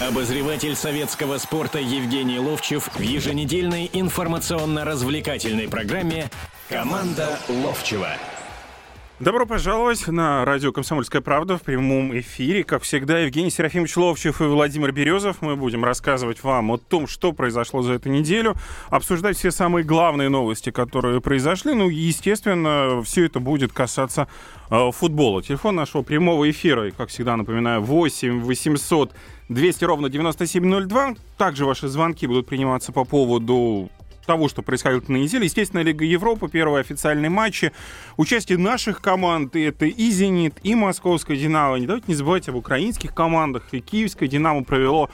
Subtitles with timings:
[0.00, 6.30] Обозреватель советского спорта Евгений Ловчев в еженедельной информационно-развлекательной программе
[6.70, 8.08] «Команда Ловчева».
[9.20, 12.64] Добро пожаловать на радио «Комсомольская правда» в прямом эфире.
[12.64, 15.42] Как всегда, Евгений Серафимович Ловчев и Владимир Березов.
[15.42, 18.54] Мы будем рассказывать вам о том, что произошло за эту неделю,
[18.88, 21.74] обсуждать все самые главные новости, которые произошли.
[21.74, 24.28] Ну, естественно, все это будет касаться
[24.70, 25.42] э, футбола.
[25.42, 29.12] Телефон нашего прямого эфира, как всегда, напоминаю, 8 800
[29.50, 31.14] 200 ровно 9702.
[31.36, 33.90] Также ваши звонки будут приниматься по поводу
[34.24, 35.46] того, что происходит на неделе.
[35.46, 37.72] Естественно, Лига Европы, первые официальные матчи.
[38.16, 41.76] Участие наших команд, это и «Зенит», и «Московская Динамо».
[41.80, 43.64] Не давайте не забывайте об украинских командах.
[43.72, 45.10] И «Киевская Динамо» провело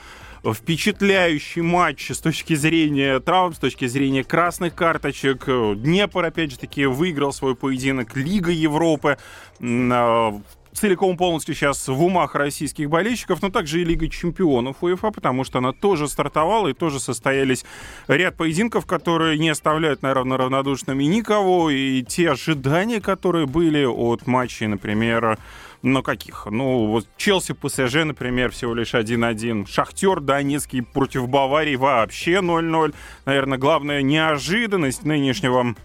[0.53, 5.45] впечатляющий матч с точки зрения травм, с точки зрения красных карточек.
[5.77, 8.15] Днепр, опять же таки, выиграл свой поединок.
[8.15, 9.17] Лига Европы
[9.59, 10.39] а,
[10.77, 15.57] целиком полностью сейчас в умах российских болельщиков, но также и Лига чемпионов УЕФА, потому что
[15.57, 17.65] она тоже стартовала и тоже состоялись
[18.07, 24.67] ряд поединков, которые не оставляют, наверное, равнодушными никого, и те ожидания, которые были от матчей,
[24.67, 25.37] например,
[25.83, 26.47] ну, каких?
[26.49, 29.67] Ну, вот Челси, ПСЖ, например, всего лишь 1-1.
[29.67, 32.95] Шахтер Донецкий против Баварии вообще 0-0.
[33.25, 35.75] Наверное, главная неожиданность нынешнего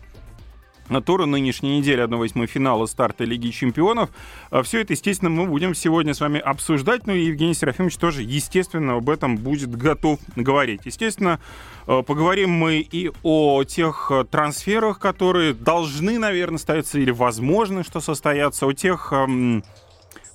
[1.05, 4.11] тура нынешней недели 1-8 финала старта Лиги Чемпионов.
[4.50, 7.06] А Все это, естественно, мы будем сегодня с вами обсуждать.
[7.06, 10.83] Ну и Евгений Серафимович тоже, естественно, об этом будет готов говорить.
[10.84, 11.41] Естественно,
[11.86, 18.00] э, поговорим мы и о тех э, трансферах, которые должны, наверное, состояться или возможно, что
[18.00, 19.64] состоятся, о тех эм,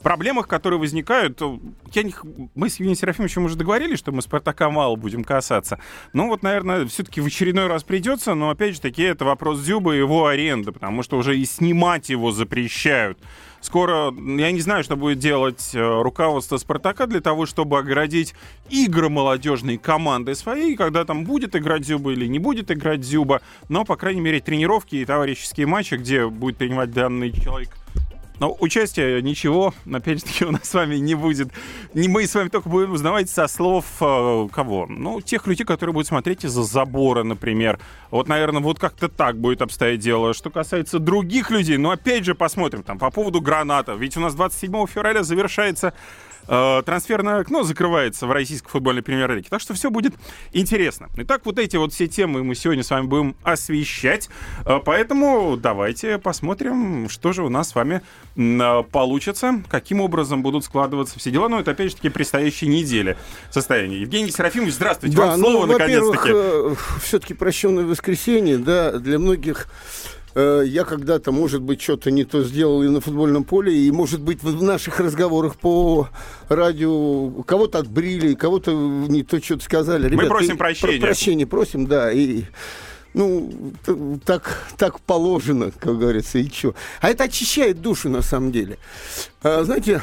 [0.07, 1.41] проблемах, которые возникают,
[1.91, 2.13] я не,
[2.55, 5.79] мы с Евгением Серафимовичем уже договорились, что мы Спартака мало будем касаться.
[6.13, 9.95] Но вот, наверное, все-таки в очередной раз придется, но опять же таки это вопрос Дзюба
[9.95, 13.19] и его аренды, потому что уже и снимать его запрещают.
[13.59, 18.33] Скоро, я не знаю, что будет делать э, руководство «Спартака» для того, чтобы оградить
[18.69, 23.83] игры молодежной команды своей, когда там будет играть Зюба или не будет играть Зюба, но,
[23.83, 27.71] по крайней мере, тренировки и товарищеские матчи, где будет принимать данный человек
[28.39, 31.49] но участия ничего, опять же таки, у нас с вами не будет.
[31.93, 34.85] Не мы с вами только будем узнавать со слов э, кого?
[34.87, 37.79] Ну, тех людей, которые будут смотреть из-за забора, например.
[38.11, 40.33] Вот, наверное, вот как-то так будет обстоять дело.
[40.33, 43.93] Что касается других людей, ну, опять же, посмотрим там по поводу граната.
[43.93, 45.93] Ведь у нас 27 февраля завершается
[46.47, 49.47] э, трансферное окно закрывается в российской футбольной премьер-лиге.
[49.49, 50.13] Так что все будет
[50.53, 51.09] интересно.
[51.17, 54.29] Итак, вот эти вот все темы мы сегодня с вами будем освещать.
[54.65, 58.01] Э, поэтому давайте посмотрим, что же у нас с вами
[58.91, 61.49] получится, каким образом будут складываться все дела.
[61.49, 63.17] Ну, это опять же таки предстоящей недели
[63.51, 64.01] состояние.
[64.01, 65.17] Евгений Серафимович, здравствуйте.
[65.17, 66.29] Да, Вам ну, слово наконец-таки.
[66.33, 69.67] Э, все-таки прощенное воскресенье, да, для многих
[70.39, 74.21] Э, я когда-то, может быть, что-то не то сделал и на футбольном поле, и, может
[74.21, 76.09] быть, в наших разговорах по
[76.47, 80.07] радио кого-то отбрили, кого-то не то что-то сказали.
[80.07, 81.01] Ребят, Мы просим прощения.
[81.01, 82.43] Прощения просим, да, и
[83.17, 83.73] ну,
[84.25, 86.75] так, так положено, как говорится, и что.
[87.01, 88.77] А это очищает душу, на самом деле.
[89.41, 90.01] А, знаете,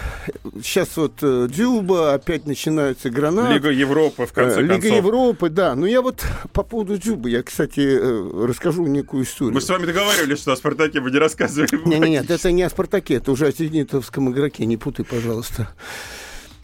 [0.62, 3.54] сейчас вот э, Дзюба, опять начинаются гранаты.
[3.54, 4.84] Лига Европы, в конце Лига концов.
[4.84, 5.76] Лига Европы, да.
[5.76, 9.54] Но я вот по поводу Дзюбы, я, кстати, э, расскажу некую историю.
[9.54, 11.68] Мы с вами договаривались, что о «Спартаке» вы не рассказывали.
[11.72, 15.68] Нет, нет, нет, это не о «Спартаке», это уже о «Зенитовском игроке», не путай, пожалуйста.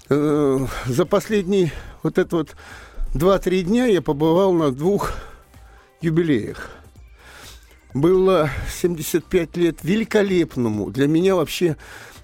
[0.08, 1.70] Э, за последние
[2.02, 2.56] вот это вот
[3.14, 5.12] 2-3 дня я побывал на двух
[6.00, 6.70] юбилеях.
[7.92, 10.90] Было 75 лет великолепному.
[10.90, 11.76] Для меня вообще,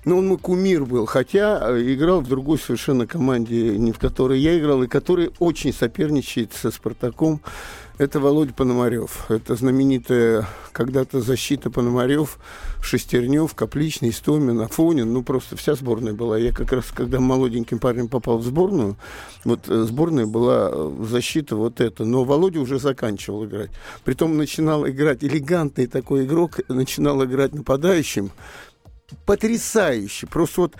[0.07, 1.05] ну, он мой кумир был.
[1.05, 5.75] Хотя э, играл в другой совершенно команде, не в которой я играл, и который очень
[5.75, 7.43] соперничает со «Спартаком»
[7.99, 9.25] Это Володя Пономарев.
[9.31, 12.39] Это знаменитая когда-то защита Пономарев,
[12.83, 15.11] Шестернев, Капличный, Стомин, Афонин.
[15.11, 16.37] Ну, просто вся сборная была.
[16.37, 18.97] Я как раз, когда молоденьким парнем попал в сборную,
[19.45, 22.05] вот э, сборная была э, защита вот эта.
[22.05, 23.71] Но Володя уже заканчивал играть.
[24.05, 28.31] Притом начинал играть элегантный такой игрок, начинал играть нападающим.
[29.25, 30.27] Потрясающе.
[30.27, 30.75] Просто вот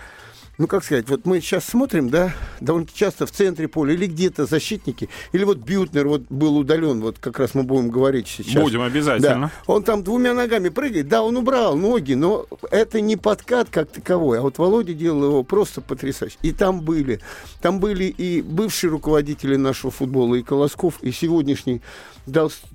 [0.57, 4.47] ну, как сказать, вот мы сейчас смотрим, да, довольно часто в центре поля или где-то
[4.47, 8.63] защитники, или вот Бютнер вот был удален, вот как раз мы будем говорить сейчас.
[8.63, 9.51] Будем обязательно.
[9.67, 9.71] Да.
[9.71, 14.39] Он там двумя ногами прыгает, да, он убрал ноги, но это не подкат как таковой,
[14.39, 16.37] а вот Володя делал его просто потрясающе.
[16.41, 17.19] И там были,
[17.61, 21.81] там были и бывшие руководители нашего футбола, и Колосков, и сегодняшний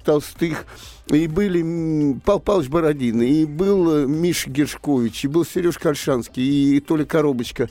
[0.04, 0.66] Толстых,
[1.16, 7.04] и были Пал Павлович Бородин, и был Миша Гершкович, и был Сереж Кальшанский, и Толя
[7.04, 7.68] Коробочка,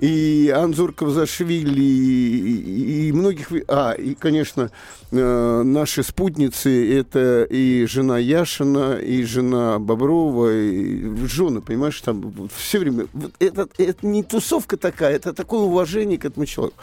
[0.00, 3.48] и Анзор Кавзашвили, и, и многих...
[3.68, 4.70] А, и, конечно,
[5.10, 12.78] э, наши спутницы, это и жена Яшина, и жена Боброва, и жены, понимаешь, там все
[12.78, 13.06] время...
[13.38, 16.78] Это, это не тусовка такая, это такое уважение к этому человеку.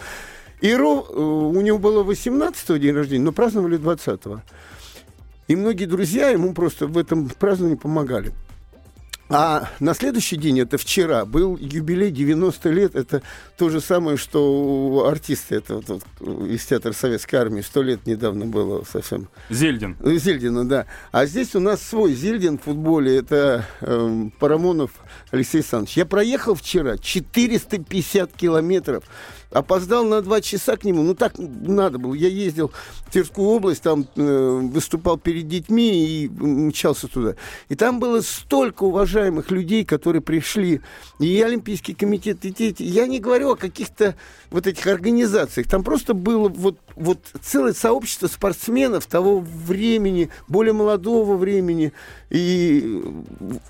[0.62, 4.42] И Ро, э, у него было 18-го день рождения, но праздновали 20-го.
[5.48, 8.34] И многие друзья ему просто в этом праздновании помогали.
[9.30, 12.96] А на следующий день, это вчера, был юбилей 90 лет.
[12.96, 13.22] Это
[13.58, 17.62] то же самое, что артисты это вот, вот, из театра Советской Армии.
[17.62, 19.28] Сто лет недавно было совсем.
[19.50, 19.98] Зельдин.
[20.02, 20.86] Зельдина, да.
[21.12, 23.18] А здесь у нас свой Зельдин в футболе.
[23.18, 24.92] Это э, Парамонов
[25.32, 25.98] Алексей Александрович.
[25.98, 29.04] Я проехал вчера 450 километров
[29.52, 31.04] опоздал на два часа к нему.
[31.04, 32.14] Ну, так надо было.
[32.14, 32.72] Я ездил
[33.06, 37.36] в Тверскую область, там э, выступал перед детьми и мчался туда.
[37.70, 40.82] И там было столько уважаемых людей, которые пришли.
[41.20, 42.84] И Олимпийский комитет, и дети.
[42.84, 44.16] Я не говорю о каких-то
[44.52, 45.68] вот этих организациях.
[45.68, 51.94] Там просто было вот, вот целое сообщество спортсменов того времени, более молодого времени.
[52.30, 53.02] И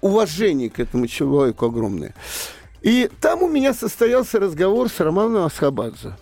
[0.01, 2.13] уважение к этому человеку огромное.
[2.81, 6.15] И там у меня состоялся разговор с Романом Асхабадзе.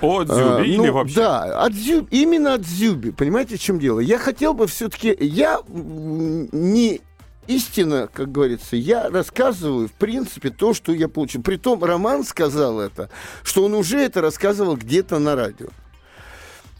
[0.00, 1.14] О Дзюбе а, или ну, вообще?
[1.14, 3.10] Да, от Дзюб, именно от Дзюби.
[3.10, 4.00] Понимаете, в чем дело?
[4.00, 5.16] Я хотел бы все-таки...
[5.20, 7.00] Я не
[7.46, 11.42] истина, как говорится, я рассказываю, в принципе, то, что я получил.
[11.42, 13.10] Притом Роман сказал это,
[13.42, 15.68] что он уже это рассказывал где-то на радио.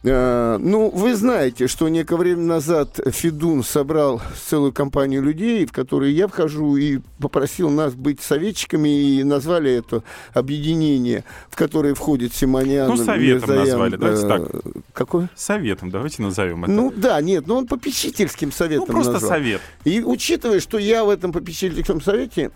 [0.04, 6.12] Э, ну, вы знаете, что некое время назад Федун собрал целую компанию людей, в которые
[6.12, 10.02] я вхожу, и попросил нас быть советчиками, и назвали это
[10.34, 12.88] объединение, в которое входит Симонян.
[12.88, 14.62] Ну, советом Мирзаян, назвали, давайте э, так.
[14.92, 15.30] Какое?
[15.36, 16.72] Советом, давайте назовем это.
[16.72, 19.30] Ну, да, нет, но ну, он попечительским советом Ну, просто назвал.
[19.30, 19.60] совет.
[19.84, 22.50] И учитывая, что я в этом попечительском совете,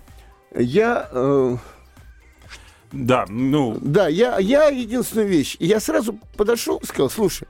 [0.54, 1.08] я...
[1.12, 1.56] Э,
[2.96, 3.78] да, ну...
[3.80, 5.56] Да, я, я единственную вещь.
[5.60, 7.46] Я сразу подошел и сказал, слушай,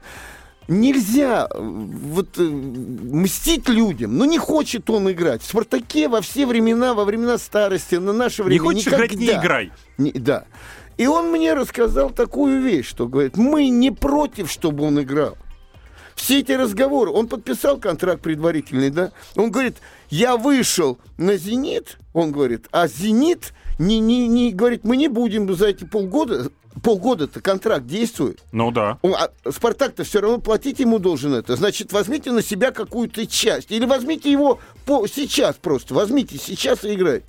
[0.67, 4.17] нельзя э, вот э, мстить людям.
[4.17, 5.41] Ну, не хочет он играть.
[5.41, 9.05] В «Спартаке» во все времена, во времена старости, на наше время Не хочешь никогда.
[9.05, 9.71] играть, не играй.
[9.97, 10.45] Не, да.
[10.97, 15.37] И он мне рассказал такую вещь, что говорит, мы не против, чтобы он играл.
[16.15, 19.11] Все эти разговоры, он подписал контракт предварительный, да?
[19.35, 19.77] Он говорит,
[20.09, 25.53] я вышел на «Зенит», он говорит, а «Зенит» не, не, не говорит, мы не будем
[25.55, 26.49] за эти полгода,
[26.81, 28.41] полгода-то контракт действует.
[28.51, 28.97] Ну да.
[29.03, 31.55] А Спартак-то все равно платить ему должен это.
[31.55, 33.71] Значит, возьмите на себя какую-то часть.
[33.71, 35.93] Или возьмите его по, сейчас просто.
[35.93, 37.25] Возьмите сейчас и играйте.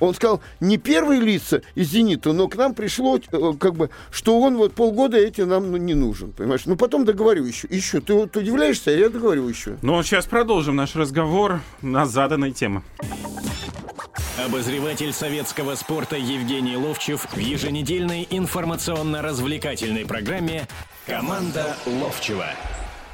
[0.00, 4.38] Он сказал, не первые лица из «Зенита», но к нам пришло, э, как бы, что
[4.40, 6.66] он вот полгода эти нам ну, не нужен, понимаешь?
[6.66, 7.66] Ну, потом договорю еще.
[7.68, 8.00] Еще.
[8.00, 9.76] Ты, ты удивляешься, а я договорю еще.
[9.82, 12.82] Ну, сейчас продолжим наш разговор на заданной темы.
[14.44, 20.68] Обозреватель советского спорта Евгений Ловчев в еженедельной информационно-развлекательной программе
[21.06, 22.46] «Команда Ловчева».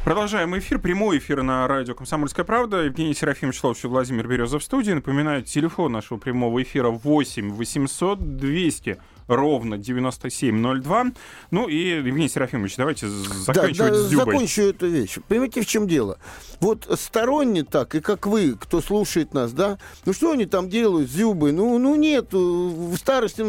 [0.04, 0.78] Продолжаем эфир.
[0.78, 2.82] Прямой эфир на радио «Комсомольская правда».
[2.82, 4.92] Евгений Серафимович Ловчев, Владимир Березов в студии.
[4.92, 11.06] Напоминаю, телефон нашего прямого эфира 8 800 200 ровно 9702.
[11.50, 14.34] Ну и, Евгений Серафимович, давайте заканчивать да, да, с Дзюбой.
[14.34, 15.18] закончу эту вещь.
[15.28, 16.18] Понимаете, в чем дело?
[16.60, 21.10] Вот сторонне так, и как вы, кто слушает нас, да, ну что они там делают
[21.10, 21.52] с Дзюбой?
[21.52, 23.44] Ну, ну нет, в старости,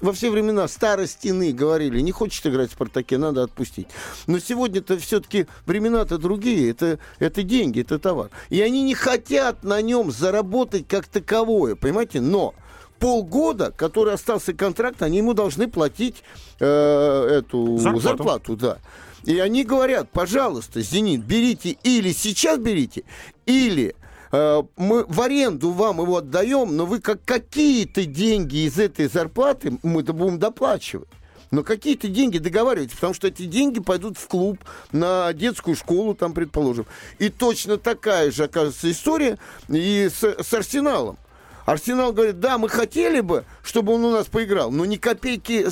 [0.00, 3.88] во все времена старостины говорили, не хочет играть в «Спартаке», надо отпустить.
[4.26, 8.30] Но сегодня-то все-таки времена-то другие, это, это деньги, это товар.
[8.50, 12.20] И они не хотят на нем заработать как таковое, понимаете?
[12.20, 12.54] Но
[12.98, 16.22] полгода, который остался контракт, они ему должны платить
[16.60, 18.00] э, эту зарплату.
[18.00, 18.78] зарплату, да.
[19.24, 23.04] И они говорят, пожалуйста, Зенит, берите или сейчас берите,
[23.46, 23.96] или
[24.32, 29.78] э, мы в аренду вам его отдаем, но вы как какие-то деньги из этой зарплаты
[29.82, 31.08] мы-то будем доплачивать.
[31.50, 34.58] Но какие-то деньги договаривайтесь, потому что эти деньги пойдут в клуб,
[34.90, 36.84] на детскую школу, там, предположим.
[37.18, 39.38] И точно такая же, оказывается, история
[39.68, 41.16] и с, с Арсеналом.
[41.64, 45.66] Арсенал говорит, да, мы хотели бы, чтобы он у нас поиграл, но ни копейки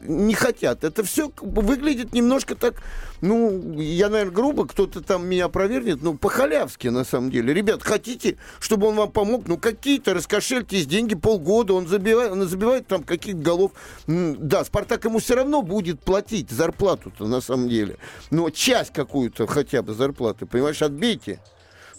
[0.00, 0.84] не хотят.
[0.84, 2.82] Это все выглядит немножко так,
[3.20, 7.52] ну, я, наверное, грубо, кто-то там меня провернет, ну, по-халявски, на самом деле.
[7.52, 9.46] Ребят, хотите, чтобы он вам помог?
[9.46, 13.72] Ну, какие-то раскошельтесь деньги полгода, он забивает, он забивает там каких-то голов.
[14.06, 17.98] Да, Спартак ему все равно будет платить зарплату-то, на самом деле.
[18.30, 21.38] Но часть какую-то хотя бы зарплаты, понимаешь, отбейте.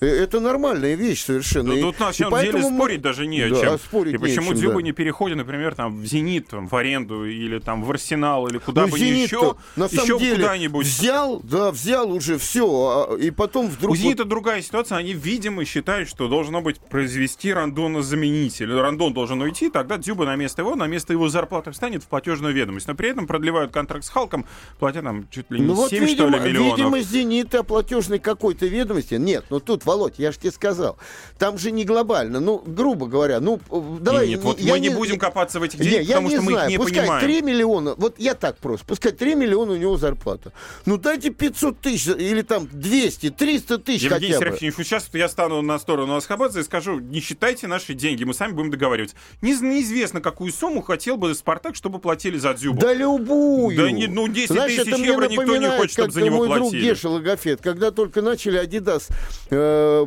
[0.04, 1.74] Э, это нормальная вещь совершенно.
[1.74, 2.76] Ну, тут на самом деле мы...
[2.76, 3.78] спорить даже не о да, чем.
[3.78, 4.82] Спорить и почему чем, Дзюба да.
[4.82, 8.84] не переходит, например, там, в «Зенит», там, в аренду, или там в «Арсенал», или куда
[8.84, 10.86] ну, бы Зенит еще, на еще самом деле куда-нибудь.
[10.86, 13.94] Взял, да, взял уже все, а, и потом вдруг...
[13.94, 14.30] У «Зенита» вот...
[14.30, 18.74] другая ситуация, они, видимо, считают, что должно быть произвести рандона-заменитель.
[18.74, 22.54] Рандон должен уйти, тогда Дзюба на место его, на место его зарплаты встанет в платежную
[22.54, 22.88] ведомость.
[22.88, 24.46] Но при этом продлевают контракт с Халком,
[24.80, 26.78] платя там чуть ли не ну, 7, вот, видимо, что ли, миллионов.
[26.78, 29.16] Видимо, «Зенит» о платежной какой-то ведомости.
[29.16, 30.98] Нет, но ну тут Володь, я же тебе сказал.
[31.38, 32.40] Там же не глобально.
[32.40, 33.60] Ну, грубо говоря, ну,
[34.00, 34.30] давай...
[34.30, 36.58] Нет, вот мы не, будем копаться в этих деньгах, не, потому не что знаю.
[36.58, 37.26] мы их не пускай понимаем.
[37.26, 40.52] 3 миллиона, вот я так просто, пускай 3 миллиона у него зарплата.
[40.86, 44.46] Ну, дайте 500 тысяч, или там 200, 300 тысяч Евгений хотя бы.
[44.46, 48.34] Серафимович, вот сейчас я стану на сторону Асхабадзе и скажу, не считайте наши деньги, мы
[48.34, 49.16] сами будем договариваться.
[49.42, 52.82] Не, неизвестно, какую сумму хотел бы Спартак, чтобы платили за Дзюбу.
[52.82, 53.78] Да любую.
[53.78, 56.72] Да не- ну, 10 Знаешь, тысяч евро никто не хочет, чтобы за него мой друг
[56.72, 56.90] платили.
[56.90, 59.10] Геша Логофет, когда только начали Адидас
[59.50, 59.56] э,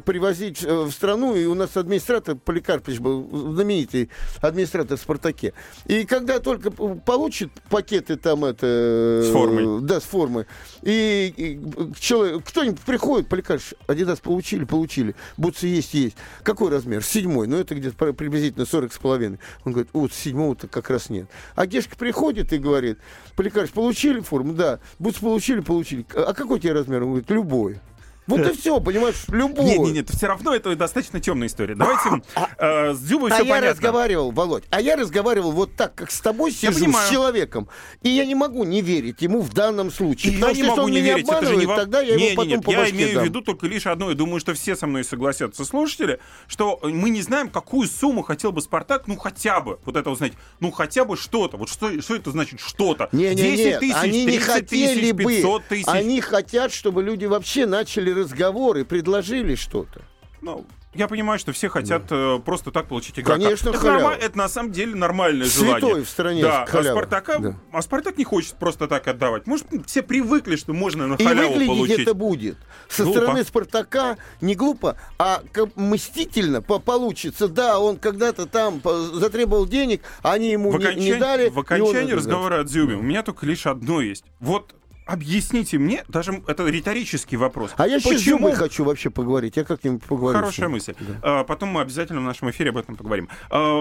[0.04, 5.52] привозить э, в страну, и у нас администратор Поликарпович был знаменитый администратор в «Спартаке».
[5.86, 8.66] И когда только получит пакеты там это...
[8.66, 9.80] э, С формой.
[9.82, 10.46] Да, с формой.
[10.82, 15.14] И, и человек, кто-нибудь приходит, Поликарпович, Адидас получили, получили.
[15.36, 16.16] Бутсы есть, есть.
[16.42, 17.02] Какой размер?
[17.02, 17.46] Седьмой.
[17.46, 19.38] Ну, это где-то при- приблизительно 40 с половиной.
[19.64, 21.26] Он говорит, вот седьмого-то как раз нет.
[21.54, 22.98] А Гешка приходит и говорит,
[23.36, 24.52] Поликарпович, получили форму?
[24.54, 24.80] Да.
[24.98, 26.04] Бутсы получили, получили.
[26.14, 27.02] А какой тебе размер?
[27.02, 27.78] Он говорит, любой.
[28.26, 29.64] Вот и все, понимаешь, любой.
[29.64, 31.74] Нет, нет, нет, все равно это достаточно темная история.
[31.76, 32.22] Давайте
[32.58, 33.70] э, с Дзюбой А все я понятно.
[33.70, 37.68] разговаривал, Володь, а я разговаривал вот так, как с тобой сижу, с человеком.
[38.02, 40.32] И я не могу не верить ему в данном случае.
[40.34, 42.56] И я не могу не верить, это же не во- тогда я Не, его не,
[42.56, 43.22] потом нет, Я имею дам.
[43.22, 46.18] в виду только лишь одно, и думаю, что все со мной согласятся слушатели,
[46.48, 50.32] что мы не знаем, какую сумму хотел бы Спартак, ну хотя бы, вот это узнать,
[50.60, 51.56] ну хотя бы что-то.
[51.56, 53.08] Вот что, что это значит что-то?
[53.12, 55.24] Не, не, 10 нет, тысяч, они не 30 хотели тысяч, бы.
[55.36, 55.84] 500 тысяч.
[55.88, 60.02] Они хотят, чтобы люди вообще начали разговоры, предложили что-то.
[60.42, 63.40] Ну, я понимаю, что все хотят э, просто так получить игрока.
[63.40, 66.04] Конечно, это, норма- это на самом деле нормальное Святой желание.
[66.04, 66.96] в стране Да, а халява.
[66.96, 67.56] Спартака, Да.
[67.72, 69.46] а Спартак не хочет просто так отдавать.
[69.46, 71.98] Может, все привыкли, что можно на И халяву выглядеть получить.
[72.00, 72.58] это будет.
[72.88, 73.18] Со Глупо.
[73.20, 75.42] стороны Спартака не глупо, а
[75.74, 77.48] мстительно по- получится.
[77.48, 78.80] Да, он когда-то там
[79.14, 81.48] затребовал денег, а они ему в, не, окончании- не дали.
[81.48, 84.24] в и он окончании разговора о Дзюбе у меня только лишь одно есть.
[84.40, 84.74] Вот
[85.06, 87.72] объясните мне, даже это риторический вопрос.
[87.76, 89.56] А я сейчас Почему- хочу вообще поговорить.
[89.56, 90.38] Я как-нибудь поговорю.
[90.38, 90.94] Хорошая мысль.
[91.22, 93.28] А, потом мы обязательно в нашем эфире об этом поговорим.
[93.48, 93.80] А,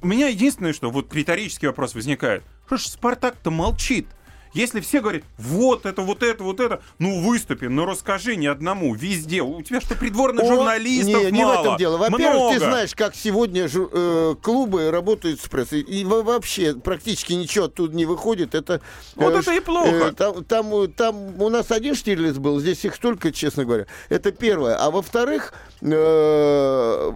[0.00, 2.42] у меня единственное, что вот риторический вопрос возникает.
[2.66, 4.06] Что ж Спартак-то молчит?
[4.54, 8.94] Если все говорят, вот это, вот это, вот это, ну выступи, ну расскажи ни одному,
[8.94, 9.40] везде.
[9.42, 11.56] У тебя что, придворных О, журналистов не, не мало?
[11.56, 11.96] в этом дело.
[11.96, 15.80] Во-первых, ты знаешь, как сегодня жу- э, клубы работают с прессой.
[15.80, 18.54] И во- вообще практически ничего оттуда не выходит.
[18.54, 18.80] Это,
[19.16, 19.88] Вот э, это и ш- плохо.
[19.90, 23.86] э, там, там, э, там у нас один Штирлиц был, здесь их столько, честно говоря.
[24.10, 24.76] Это первое.
[24.76, 27.12] А во-вторых, э,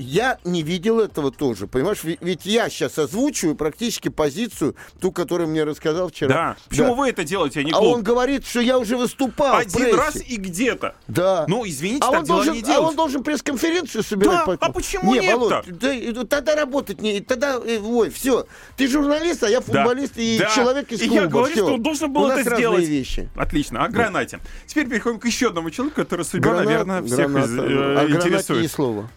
[0.00, 1.66] я не видел этого тоже.
[1.66, 6.28] Понимаешь, Ведь- я сейчас озвучиваю практически позицию, ту, которую мне рассказал вчера.
[6.34, 6.56] Да.
[6.68, 6.94] Почему Да.
[6.94, 7.96] вы это делаете, а не А клуб?
[7.96, 10.94] он говорит, что я уже выступал Один раз и где-то.
[11.06, 11.44] Да.
[11.48, 12.88] Ну, извините, а так он, дела должен, не а делать.
[12.88, 14.46] он должен пресс-конференцию собирать.
[14.46, 15.36] Да, по а почему не, нет-то?
[15.38, 17.20] Володь, да, тогда работать не...
[17.20, 18.46] Тогда, э, ой, все.
[18.76, 20.46] Ты журналист, а я футболист и Да.
[20.54, 21.22] человек из И клуба.
[21.22, 21.64] я говорю, Всё.
[21.64, 22.86] что он должен был У это сделать.
[22.86, 23.28] вещи.
[23.36, 23.84] Отлично.
[23.84, 24.40] О гранате.
[24.66, 27.44] Теперь переходим к еще одному человеку, который судьба, Гранат- наверное, всех граната.
[27.44, 28.62] из- э, гранате интересует.
[28.62, 29.10] ни слова.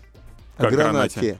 [0.57, 1.19] Как о гранате.
[1.19, 1.39] гранате?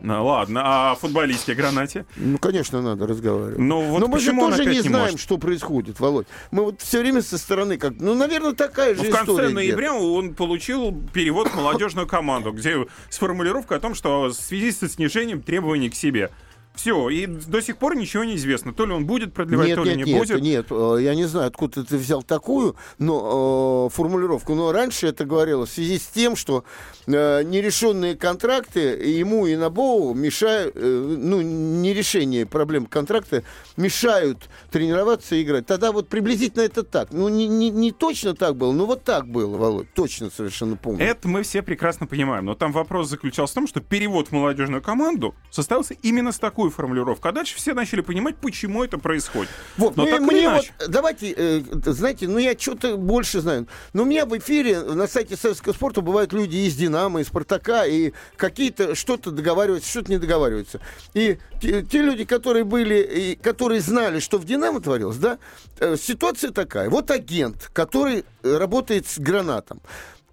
[0.00, 2.06] Ну ладно, а о футболистке гранате?
[2.16, 3.58] Ну, конечно, надо разговаривать.
[3.58, 5.20] Ну вот Но мы же тоже не не знаем, может?
[5.20, 6.26] что происходит, Володь.
[6.50, 7.92] Мы вот все время со стороны как...
[8.00, 9.48] Ну, наверное, такая же Ну, в конце история.
[9.50, 14.72] ноября он получил перевод в молодежную команду, где с формулировкой о том, что в связи
[14.72, 16.30] со снижением требований к себе.
[16.76, 18.72] Все, и до сих пор ничего не известно.
[18.72, 20.40] То ли он будет продлевать, Нет, то ли нет, не нет, будет.
[20.40, 25.24] нет, э, я не знаю, откуда ты взял такую но, э, формулировку, но раньше это
[25.24, 26.64] говорилось в связи с тем, что
[27.06, 33.42] э, нерешенные контракты ему и Набоу мешают, э, ну, нерешение проблем контракта
[33.76, 35.66] мешают тренироваться и играть.
[35.66, 37.12] Тогда вот приблизительно это так.
[37.12, 41.04] Ну, не, не, не точно так было, но вот так было, Володь, точно совершенно помню.
[41.04, 42.44] Это мы все прекрасно понимаем.
[42.44, 46.65] Но там вопрос заключался в том, что перевод в молодежную команду состоялся именно с такой
[46.70, 47.30] формулировкой.
[47.30, 49.50] А дальше все начали понимать, почему это происходит.
[49.76, 50.72] Вот, Но ну, так мне иначе.
[50.78, 53.66] вот, давайте, э, знаете, ну я что-то больше знаю.
[53.92, 57.86] Но у меня в эфире на сайте Советского спорта бывают люди из Динамо, из Спартака,
[57.86, 60.80] и какие-то что-то договариваются, что-то не договариваются.
[61.14, 65.38] И те, те люди, которые были, и которые знали, что в Динамо творилось, да,
[65.78, 66.90] э, ситуация такая.
[66.90, 69.80] Вот агент, который работает с гранатом.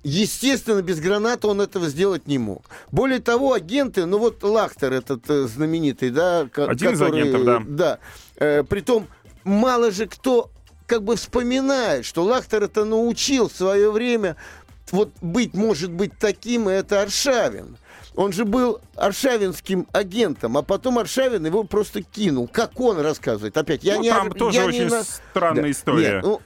[0.04, 2.66] Естественно, без граната он этого сделать не мог.
[2.92, 7.62] Более того, агенты, ну вот Лахтер этот э, знаменитый, да, Один из который, агентов, да.
[7.66, 8.00] да.
[8.36, 9.08] Э, притом,
[9.46, 10.50] мало же кто
[10.88, 14.36] как бы вспоминает, что Лахтер это научил в свое время
[14.92, 17.78] вот быть, может быть, таким, и это Аршавин.
[18.16, 22.48] Он же был аршавинским агентом, а потом Аршавин его просто кинул.
[22.48, 23.58] Как он рассказывает?
[23.58, 24.10] Опять, я Ну, не...
[24.10, 25.72] там тоже я очень не на- странная Да.
[25.72, 26.12] история.
[26.16, 26.42] Нет, ну,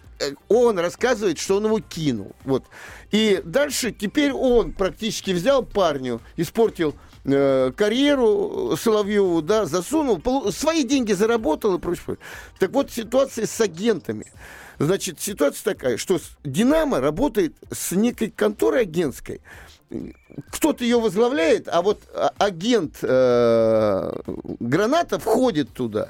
[0.48, 2.36] он рассказывает, что он его кинул.
[2.44, 2.64] Вот.
[3.12, 6.96] И дальше теперь он практически взял парню, испортил
[7.26, 12.18] э, карьеру Соловьеву, да, засунул, полу- свои деньги заработал и прочее.
[12.60, 14.32] Так вот, ситуация с агентами.
[14.80, 19.42] Значит, ситуация такая, что «Динамо» работает с некой конторой агентской.
[20.52, 24.12] Кто-то ее возглавляет, а вот а, агент э,
[24.60, 26.10] «Граната» входит туда.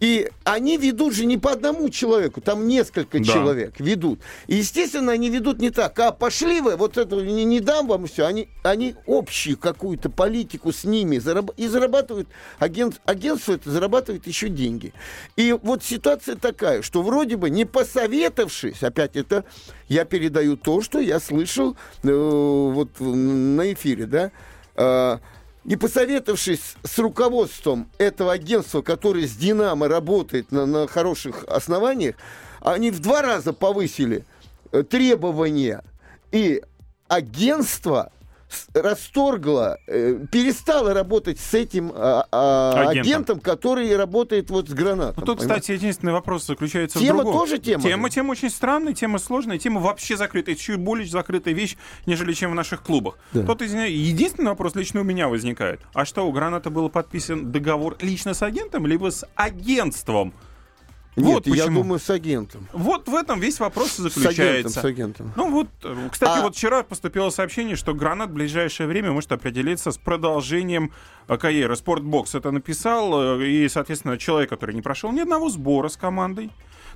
[0.00, 3.24] И они ведут же не по одному человеку, там несколько Да.
[3.24, 4.20] человек ведут.
[4.46, 5.98] И, естественно, они ведут не так.
[5.98, 8.26] А пошли вы, вот это не, не дам вам все.
[8.26, 12.28] Они, они общую какую-то политику с ними зараб- и зарабатывают,
[12.58, 14.92] агент, агентство это зарабатывает еще деньги.
[15.36, 19.44] И вот ситуация такая, что вроде бы не посоветовавшись, опять это
[19.88, 24.30] я передаю то, что я слышал э, вот на эфире, да,
[24.76, 25.18] э,
[25.68, 32.14] не посоветовавшись с руководством этого агентства, которое с «Динамо» работает на, на хороших основаниях,
[32.60, 34.24] они в два раза повысили
[34.72, 35.84] э, требования.
[36.32, 36.62] И
[37.06, 38.10] агентство
[38.74, 43.00] расторгло, э, перестало работать с этим а, а, Агентом.
[43.00, 45.14] агентом, который работает вот с гранатом.
[45.18, 45.60] Ну, тут, понимаете?
[45.62, 47.40] кстати, единственный вопрос заключается Тема в другом.
[47.40, 50.54] тоже тема Тема, тема очень странная, тема сложная, тема вообще закрытая.
[50.54, 51.76] Это чуть более закрытая вещь,
[52.06, 53.18] нежели чем в наших клубах.
[53.32, 53.44] Да.
[53.44, 55.80] Тот, единственный вопрос лично у меня возникает.
[55.92, 60.32] А что, у Граната был подписан договор лично с агентом, либо с агентством?
[61.20, 61.82] Нет, вот я почему.
[61.82, 62.66] думаю, с агентом.
[62.72, 64.80] Вот в этом весь вопрос С агентом, заключается.
[64.80, 65.32] с агентом.
[65.36, 65.68] Ну вот,
[66.10, 70.92] кстати, А- вот вчера поступило сообщение, что Гранат в ближайшее время может определиться с продолжением
[71.28, 71.76] э, карьеры.
[71.76, 76.50] Спортбокс это написал, э, и, соответственно, человек, который не прошел ни одного сбора с командой,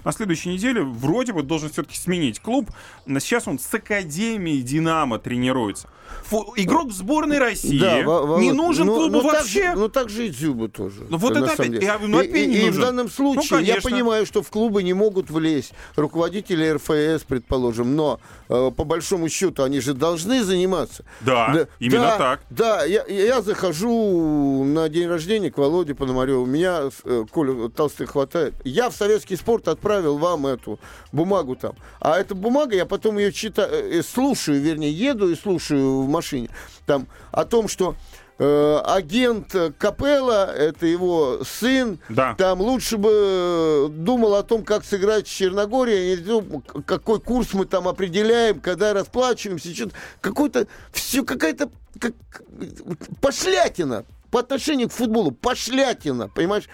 [0.04, 2.70] на следующей неделе вроде бы должен все-таки сменить клуб.
[3.06, 5.88] Но сейчас он с Академией Динамо тренируется.
[6.24, 9.62] Фу- игрок в сборной России Во- Володь, не нужен ну- клубу ну так вообще.
[9.72, 11.06] же- ну так же и Дзюба тоже.
[11.08, 13.64] Ну вот это самом опять- ну, И- опять не и, и в данном случае Ну,
[13.64, 18.20] я понимаю, что в клубы не могут влезть руководители РФС, предположим, но
[18.52, 21.04] по большому счету они же должны заниматься.
[21.20, 22.40] Да, именно да, так.
[22.50, 26.44] Да, я, я захожу на день рождения к Володе Пономареву.
[26.44, 28.54] Меня, э, Коля Толстых хватает.
[28.64, 30.78] Я в советский спорт отправил вам эту
[31.12, 31.74] бумагу там.
[32.00, 36.50] А эта бумага, я потом ее читаю, э, слушаю, вернее, еду и слушаю в машине.
[36.86, 38.21] Там о том, что э,
[38.84, 42.34] агент э, Капелла, это его сын, Да.
[42.34, 46.18] там лучше бы э, думал о том, как сыграть с Черногорией,
[46.74, 52.12] а какой курс мы там определяем, когда расплачиваемся, что-то какой-то все какая-то как,
[53.20, 56.68] пошлятина по отношению к футболу, пошлятина, понимаешь?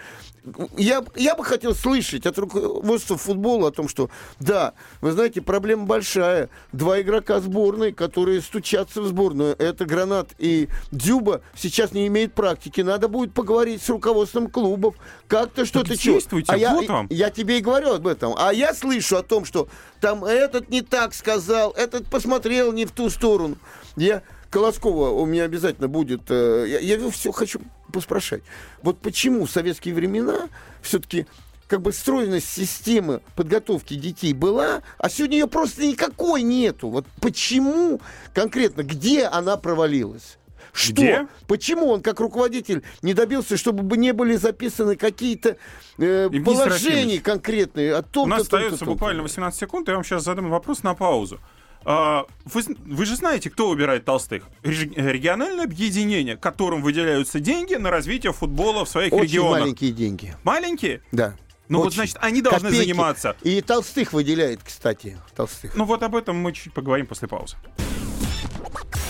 [0.77, 5.85] Я, я бы хотел слышать от руководства футбола о том, что да, вы знаете, проблема
[5.85, 6.49] большая.
[6.71, 12.81] Два игрока сборной, которые стучатся в сборную, это Гранат и Дюба, сейчас не имеют практики.
[12.81, 14.95] Надо будет поговорить с руководством клубов,
[15.27, 16.13] как-то что-то чё.
[16.13, 17.07] действуйте, А я, вот вам.
[17.09, 18.33] я тебе и говорю об этом.
[18.37, 19.67] А я слышу о том, что
[20.01, 23.57] там этот не так сказал, этот посмотрел не в ту сторону.
[23.95, 26.21] Я Колоскова у меня обязательно будет.
[26.29, 28.43] э, Я, я все хочу поспрашать.
[28.81, 30.49] Вот почему в советские времена
[30.81, 31.25] все-таки
[31.67, 36.89] как бы стройность системы подготовки детей была, а сегодня ее просто никакой нету.
[36.89, 38.01] Вот почему
[38.33, 40.39] конкретно, где она провалилась?
[40.73, 40.93] Что?
[40.93, 41.27] Где?
[41.47, 45.57] Почему он, как руководитель, не добился, чтобы бы не были записаны какие-то
[45.97, 50.49] э, положения конкретные о том, У нас остается буквально 18 секунд, я вам сейчас задам
[50.49, 51.39] вопрос на паузу.
[51.85, 54.43] А, Вы, вы же знаете, кто выбирает толстых?
[54.63, 59.61] Региональное объединение, которым выделяются деньги на развитие футбола в своих Очень регионах.
[59.61, 60.35] маленькие деньги.
[60.43, 61.01] Маленькие?
[61.11, 61.35] Да.
[61.69, 61.97] Ну вот, Очень.
[61.97, 62.83] значит, они должны Копейки.
[62.83, 63.35] заниматься.
[63.43, 65.75] И толстых выделяет, кстати, толстых.
[65.75, 67.55] Ну вот об этом мы чуть поговорим после паузы.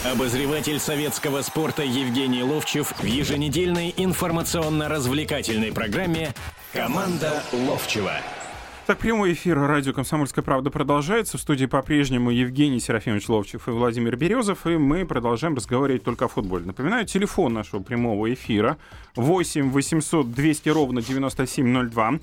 [0.05, 6.33] Обозреватель советского спорта Евгений Ловчев в еженедельной информационно-развлекательной программе
[6.73, 8.13] «Команда Ловчева».
[8.89, 11.37] Так, прямой эфир радио «Комсомольская правда» продолжается.
[11.37, 14.65] В студии по-прежнему Евгений Серафимович Ловчев и Владимир Березов.
[14.65, 16.65] И мы продолжаем разговаривать только о футболе.
[16.65, 18.79] Напоминаю, телефон нашего прямого эфира
[19.15, 22.13] 8 800 200 ровно 9702.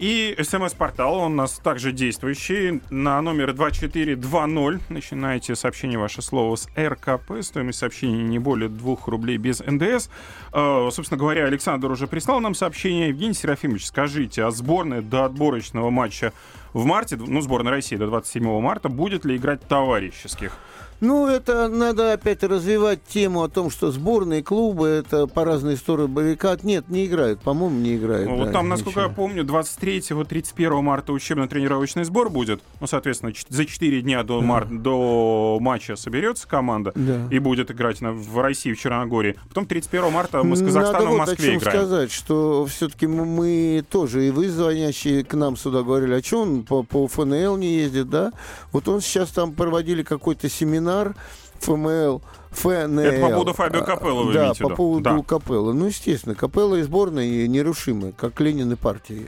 [0.00, 4.88] И смс-портал, он у нас также действующий, на номер 2420.
[4.88, 7.42] Начинаете сообщение ваше слово с РКП.
[7.42, 10.08] Стоимость сообщения не более 2 рублей без НДС.
[10.54, 13.08] Э, собственно говоря, Александр уже прислал нам сообщение.
[13.08, 16.32] Евгений Серафимович, скажите, а сборная до отборочного матча
[16.72, 20.56] в марте, ну, сборная России до 27 марта, будет ли играть товарищеских?
[21.00, 26.08] Ну, это надо опять развивать тему о том, что сборные клубы это по разные стороны
[26.08, 26.62] баррикад.
[26.62, 28.28] Нет, не играют, по-моему, не играют.
[28.28, 29.16] Ну, вот да, там, насколько я ничего.
[29.16, 32.60] помню, 23-31 марта учебно-тренировочный сбор будет.
[32.80, 37.28] Ну, соответственно, за 4 дня до, мар- до матча соберется команда Да.
[37.30, 39.36] и будет играть на- в России, в Черногории.
[39.48, 41.78] Потом 31 марта мы с Надо Казахстаном в вот о Москве чем играем.
[41.78, 46.62] сказать, что все-таки мы тоже, и вы, звонящие к нам сюда, говорили, а что он
[46.64, 48.32] по, по ФНЛ не ездит, да?
[48.72, 51.14] Вот он сейчас там проводили какой-то семинар ФНАР,
[51.60, 52.98] ФМЛ, ФНЛ.
[53.00, 54.76] Это по поводу Фабио Капелло вы Да, по виду?
[54.76, 55.22] поводу Да.
[55.22, 55.72] Капелло.
[55.72, 59.26] Ну, естественно, Капелло и сборная нерушимы, как Ленин и партии.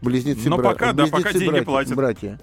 [0.00, 1.94] Близнецы Но бра- пока, да, пока близнецы деньги братья- платят.
[1.96, 2.40] Братья.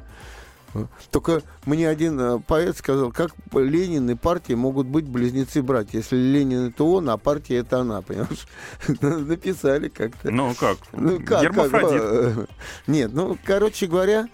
[1.12, 6.70] Только мне один э, поэт сказал, как Ленин и партия могут быть близнецы-братья, если Ленин
[6.70, 8.48] это он, а партия это она, понимаешь?
[9.02, 10.32] Написали как-то.
[10.32, 10.78] Ну как?
[10.94, 12.02] Ну, как, Гермафродит.
[12.04, 12.46] э,
[12.88, 14.28] Нет, ну, короче говоря,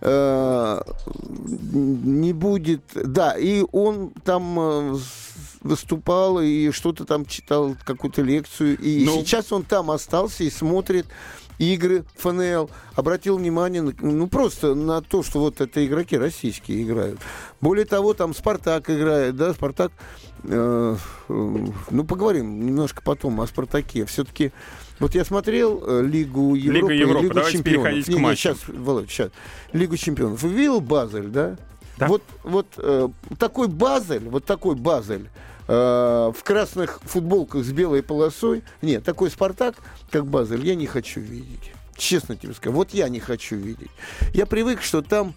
[0.00, 0.80] э,
[1.72, 2.82] не будет...
[2.94, 4.98] Да, и он там
[5.62, 8.78] выступал и что-то там читал, какую-то лекцию.
[8.78, 9.12] И Ну.
[9.20, 11.06] сейчас он там остался и смотрит
[11.60, 12.70] игры ФНЛ.
[12.94, 17.20] Обратил внимание, ну, просто на то, что вот это игроки российские играют.
[17.60, 19.92] Более того, там Спартак играет, да, Спартак...
[20.44, 20.96] э,
[21.28, 24.06] э, ну, поговорим немножко потом о Спартаке.
[24.06, 24.52] Все-таки
[24.98, 27.22] вот я смотрел э, Лигу Европы, и Европы.
[27.24, 28.04] Лигу Давайте чемпионов.
[28.04, 28.56] к Не, не, матчам.
[28.56, 29.30] сейчас, Володь, сейчас.
[29.72, 30.42] Лигу чемпионов.
[30.42, 31.56] Видел Базель, да?
[31.98, 32.06] Да.
[32.08, 35.28] Вот, вот э, такой Базель, вот такой Базель
[35.70, 38.64] в красных футболках с белой полосой.
[38.82, 39.76] Нет, такой Спартак,
[40.10, 41.72] как Базель, я не хочу видеть.
[41.96, 43.90] Честно тебе скажу, вот я не хочу видеть.
[44.32, 45.34] Я привык, что там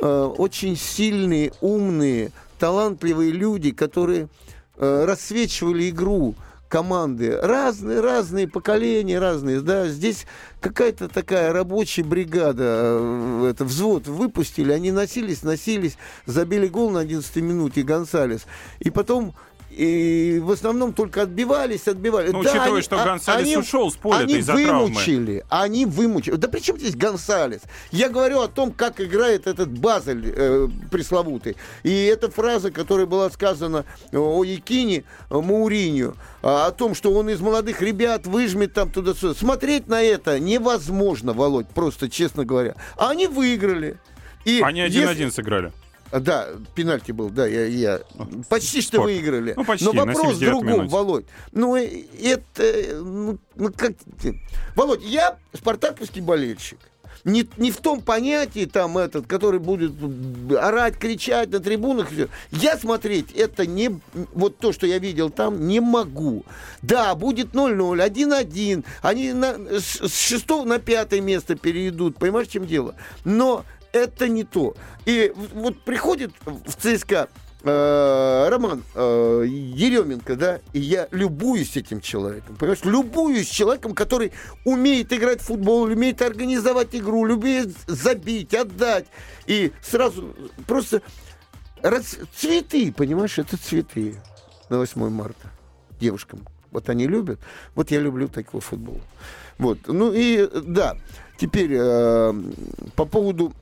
[0.00, 4.28] э, очень сильные, умные, талантливые люди, которые
[4.76, 6.36] э, рассвечивали игру
[6.68, 7.38] команды.
[7.38, 9.60] Разные, разные поколения, разные.
[9.60, 10.26] Да, здесь
[10.60, 17.36] какая-то такая рабочая бригада, э, это взвод выпустили, они носились, носились, забили гол на 11
[17.36, 18.46] минуте Гонсалес.
[18.80, 19.34] И потом
[19.76, 22.32] и в основном только отбивались, отбивались.
[22.32, 24.84] Ну, Да, учитывая, они- что а- Гонсалес они- ушел с поля они из-за травмы.
[24.86, 26.36] вымучили, они вымучили.
[26.36, 27.62] Да при чем здесь Гонсалес?
[27.90, 31.56] Я говорю о том, как играет этот Базель э, пресловутый.
[31.82, 37.30] И эта фраза, которая была сказана о Якине э, Мауриню, а, о том, что он
[37.30, 39.34] из молодых ребят выжмет там туда-сюда.
[39.34, 42.74] Смотреть на это невозможно, Володь, просто честно говоря.
[42.96, 43.98] А они выиграли.
[44.44, 45.72] И Они если- один-один сыграли.
[46.12, 48.00] А, Да, пенальти был, да, я, я
[48.48, 49.06] почти что Спорт.
[49.06, 49.54] выиграли.
[49.56, 50.88] Ну, почти, Но вопрос в 79-й другом, минуте.
[50.90, 51.24] Володь.
[51.52, 53.92] Ну, это, ну, ну, как...
[54.76, 56.78] Володь, я спартаковский болельщик.
[57.24, 59.92] Не, не в том понятии, там, этот, который будет
[60.58, 62.08] орать, кричать на трибунах.
[62.50, 64.00] Я смотреть это не...
[64.34, 66.44] Вот то, что я видел там, не могу.
[66.82, 68.84] Да, будет 0-0, 1-1.
[69.02, 72.16] Они на, с, с шестого на пятое место перейдут.
[72.16, 72.96] Понимаешь, в чем дело?
[73.24, 74.74] Но это не то.
[75.06, 77.28] И вот приходит в ЦСКА
[77.62, 84.32] э, Роман э, Еременко, да, и я любуюсь этим человеком, понимаешь, любуюсь человеком, который
[84.64, 89.06] умеет играть в футбол, умеет организовать игру, умеет забить, отдать,
[89.46, 90.34] и сразу
[90.66, 91.02] просто
[91.82, 94.16] раз- цветы, понимаешь, это цветы
[94.68, 95.50] на 8 марта
[96.00, 96.40] девушкам.
[96.70, 97.38] Вот они любят,
[97.74, 99.00] вот я люблю такой футбол.
[99.58, 100.96] Вот, ну и да,
[101.36, 102.32] теперь э,
[102.96, 103.52] по поводу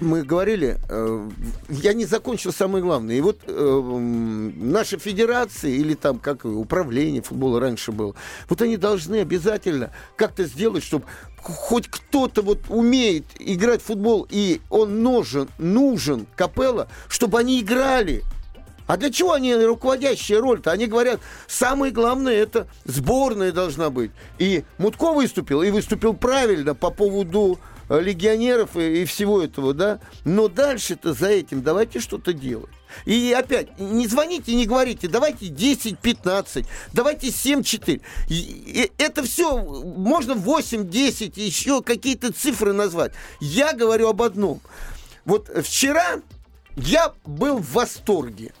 [0.00, 1.28] мы говорили, э,
[1.68, 3.16] я не закончил самое главное.
[3.16, 8.14] И вот э, м, наша федерация или там как управление футбола раньше было,
[8.48, 11.04] вот они должны обязательно как-то сделать, чтобы
[11.42, 18.22] хоть кто-то вот умеет играть в футбол, и он нужен, нужен Капелла, чтобы они играли.
[18.86, 20.72] А для чего они руководящая роль-то?
[20.72, 24.10] Они говорят, самое главное это сборная должна быть.
[24.38, 27.60] И Мутко выступил, и выступил правильно по поводу
[27.98, 30.00] легионеров и, и всего этого, да.
[30.24, 32.70] Но дальше-то за этим давайте что-то делать.
[33.04, 38.00] И опять, не звоните, не говорите, давайте 10-15, давайте 7-4.
[38.28, 43.12] И- и Это все, можно 8-10, еще какие-то цифры назвать.
[43.40, 44.60] Я говорю об одном.
[45.24, 46.20] Вот вчера
[46.76, 48.52] я был в восторге.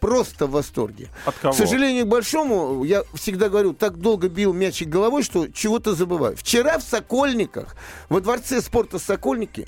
[0.00, 1.08] Просто в восторге.
[1.24, 1.54] От кого?
[1.54, 6.36] К сожалению, к большому, я всегда говорю, так долго бил мячик головой, что чего-то забываю.
[6.36, 7.76] Вчера в Сокольниках,
[8.08, 9.66] во дворце спорта Сокольники,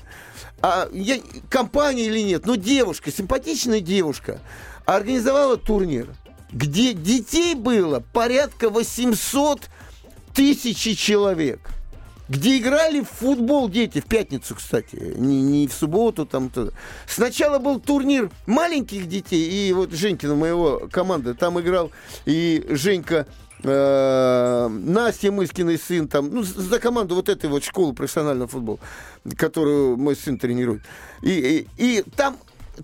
[0.61, 1.17] а, я,
[1.49, 4.39] компания или нет, но девушка, симпатичная девушка,
[4.85, 6.07] организовала турнир,
[6.51, 9.61] где детей было порядка 800
[10.33, 11.59] тысяч человек
[12.29, 16.49] где играли в футбол дети, в пятницу, кстати, не, не в субботу там.
[16.49, 16.71] то
[17.07, 21.91] Сначала был турнир маленьких детей, и вот Женькина, моего команды, там играл
[22.25, 23.25] и Женька,
[23.63, 28.79] э, Настя Мыскиный сын, там, ну, за команду вот этой вот школы профессионального футбола,
[29.35, 30.83] которую мой сын тренирует.
[31.23, 32.37] И, и, и там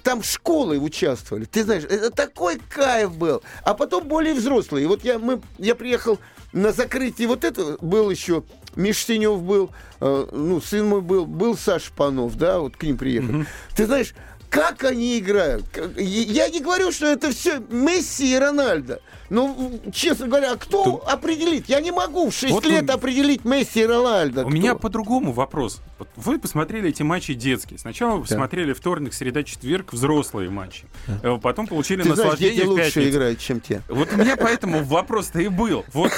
[0.03, 1.45] там школы участвовали.
[1.45, 3.41] Ты знаешь, это такой кайф был.
[3.63, 4.88] А потом более взрослые.
[4.88, 6.19] Вот я, мы, я приехал
[6.51, 8.43] на закрытие вот это, был еще
[8.75, 12.97] Миш Синев был, э, ну, сын мой был, был Саша Панов, да, вот к ним
[12.97, 13.45] приехал.
[13.75, 14.13] Ты знаешь,
[14.55, 15.65] как они играют.
[15.97, 19.01] Я не говорю, что это все Месси и Рональдо.
[19.29, 21.03] Ну, честно говоря, а кто Тут...
[21.07, 21.67] определит?
[21.67, 22.91] Я не могу в 6 вот лет он...
[22.91, 24.41] определить Месси и Рональдо.
[24.41, 24.55] У кто?
[24.55, 25.81] меня по-другому вопрос.
[26.15, 27.79] Вы посмотрели эти матчи детские.
[27.79, 28.27] Сначала вы да.
[28.27, 30.85] посмотрели вторник, среда, четверг взрослые матчи.
[31.07, 31.35] Да.
[31.35, 33.81] Э, потом получили Ты наслаждение знаешь, дети лучше играют, чем те.
[33.89, 35.83] Вот у меня поэтому вопрос-то и был.
[35.91, 36.11] Вот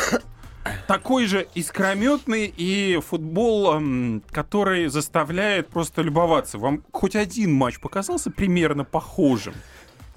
[0.87, 3.81] такой же искрометный и футбол,
[4.31, 6.57] который заставляет просто любоваться.
[6.57, 9.53] Вам хоть один матч показался примерно похожим?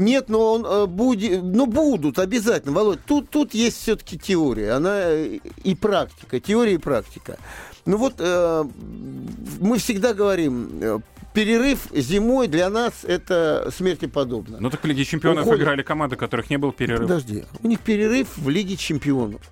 [0.00, 3.00] Нет, но он э, будет, ну будут обязательно, Володь.
[3.04, 7.36] Тут тут есть все-таки теория, она э, и практика, теория и практика.
[7.84, 8.64] Ну вот э,
[9.60, 10.98] мы всегда говорим, э,
[11.34, 14.56] перерыв зимой для нас это смерти подобно.
[14.58, 15.62] Ну так в Лиге Чемпионов Уходит...
[15.62, 17.02] играли команды, которых не был перерыв.
[17.02, 19.42] Подожди, у них перерыв в Лиге Чемпионов.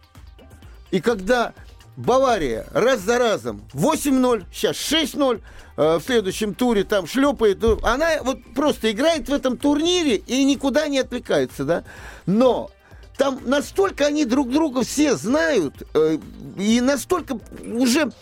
[0.91, 1.53] И когда
[1.97, 5.41] Бавария раз за разом 8-0, сейчас 6-0,
[5.77, 10.45] э, в следующем туре там шлепает, ну, она вот просто играет в этом турнире и
[10.45, 11.85] никуда не отвлекается, да.
[12.27, 12.71] Но
[13.17, 16.19] там настолько они друг друга все знают, э,
[16.57, 18.13] и настолько уже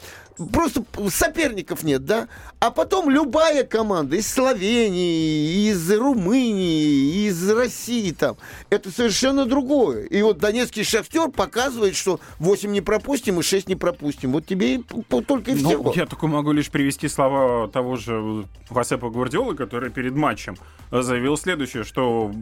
[0.53, 2.29] просто соперников нет, да?
[2.59, 8.37] А потом любая команда из Словении, из Румынии, из России там,
[8.71, 10.05] это совершенно другое.
[10.05, 14.33] И вот Донецкий шахтер показывает, что 8 не пропустим и 6 не пропустим.
[14.33, 15.93] Вот тебе и, только и ну, всего.
[15.95, 20.57] Я только могу лишь привести слова того же Васепа Гвардиолы, который перед матчем
[20.91, 22.33] заявил следующее, что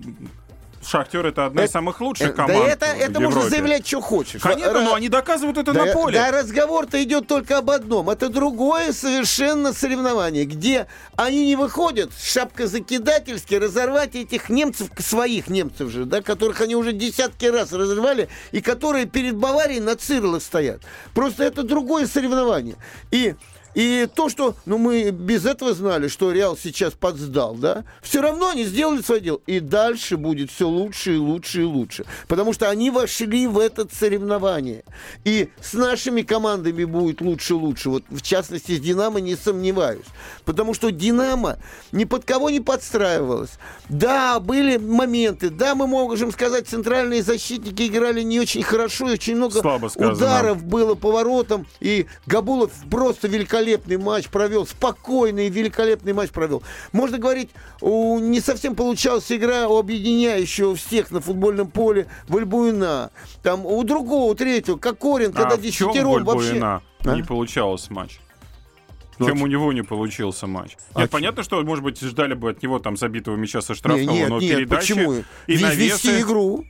[0.86, 2.58] Шахтер это одна это, из самых лучших э, команд.
[2.58, 4.42] Да это, это можно заявлять, что хочешь.
[4.42, 6.18] Конечно, но они доказывают это да, на поле.
[6.18, 8.10] Да, разговор-то идет только об одном.
[8.10, 15.90] Это другое совершенно соревнование, где они не выходят шапка закидательски разорвать этих немцев, своих немцев
[15.90, 20.80] же, да, которых они уже десятки раз разрывали, и которые перед Баварией на цирлах стоят.
[21.14, 22.76] Просто это другое соревнование.
[23.10, 23.34] И
[23.74, 28.50] и то, что ну, мы без этого знали, что Реал сейчас подсдал, да, все равно
[28.50, 29.40] они сделали свое дело.
[29.46, 32.04] И дальше будет все лучше и лучше и лучше.
[32.28, 34.84] Потому что они вошли в это соревнование.
[35.24, 37.90] И с нашими командами будет лучше и лучше.
[37.90, 40.06] Вот в частности с Динамо не сомневаюсь.
[40.44, 41.58] Потому что Динамо
[41.90, 43.58] ни под кого не подстраивалась.
[43.88, 45.50] Да, были моменты.
[45.50, 49.08] Да, мы можем сказать, центральные защитники играли не очень хорошо.
[49.08, 49.58] И очень много
[49.96, 51.66] ударов было поворотом.
[51.80, 56.62] И Габулов просто великолепно великолепный матч провел, спокойный, великолепный матч провел.
[56.92, 57.50] Можно говорить,
[57.81, 63.11] не совсем получалась игра у объединяющего всех на футбольном поле Вальбуина.
[63.42, 66.61] Там у другого, у третьего, Кокорин, а когда десятером вообще...
[66.62, 66.83] А?
[67.05, 68.18] Не получалось матч.
[69.18, 70.77] Ну, Чем у него не получился матч.
[70.92, 74.16] А нет, понятно, что, может быть, ждали бы от него там забитого мяча со штрафного,
[74.16, 75.24] нет, но нет, передачи почему?
[75.46, 76.20] и навесы...
[76.20, 76.64] игру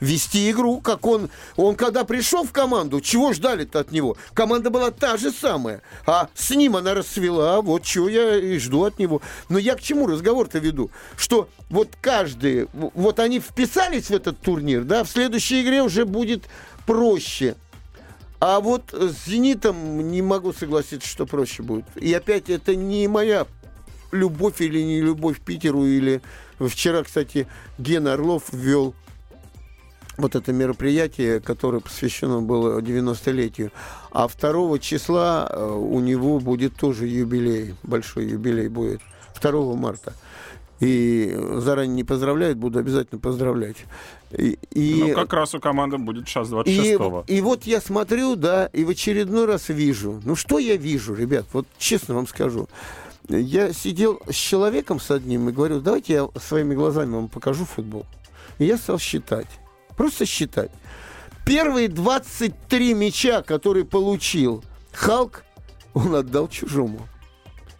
[0.00, 4.16] вести игру, как он, он когда пришел в команду, чего ждали-то от него?
[4.34, 8.84] Команда была та же самая, а с ним она расцвела, вот чего я и жду
[8.84, 9.22] от него.
[9.48, 10.90] Но я к чему разговор-то веду?
[11.16, 16.44] Что вот каждый, вот они вписались в этот турнир, да, в следующей игре уже будет
[16.86, 17.56] проще.
[18.40, 21.84] А вот с «Зенитом» не могу согласиться, что проще будет.
[21.96, 23.48] И опять это не моя
[24.12, 26.22] любовь или не любовь к Питеру, или
[26.60, 28.94] вчера, кстати, Ген Орлов ввел
[30.18, 33.70] вот это мероприятие, которое посвящено было 90-летию.
[34.10, 39.00] А 2 числа э, у него будет тоже юбилей, большой юбилей будет,
[39.40, 40.12] 2 марта.
[40.80, 43.78] И заранее не поздравляют, буду обязательно поздравлять.
[44.30, 47.24] И, и, ну, как раз у команды будет сейчас 26-го.
[47.26, 50.20] И, и вот я смотрю, да, и в очередной раз вижу.
[50.24, 52.68] Ну, что я вижу, ребят, вот честно вам скажу.
[53.28, 58.06] Я сидел с человеком с одним и говорю, давайте я своими глазами вам покажу футбол.
[58.58, 59.48] И я стал считать.
[59.98, 60.70] Просто считать.
[61.44, 65.44] Первые 23 мяча, которые получил Халк,
[65.92, 67.00] он отдал чужому.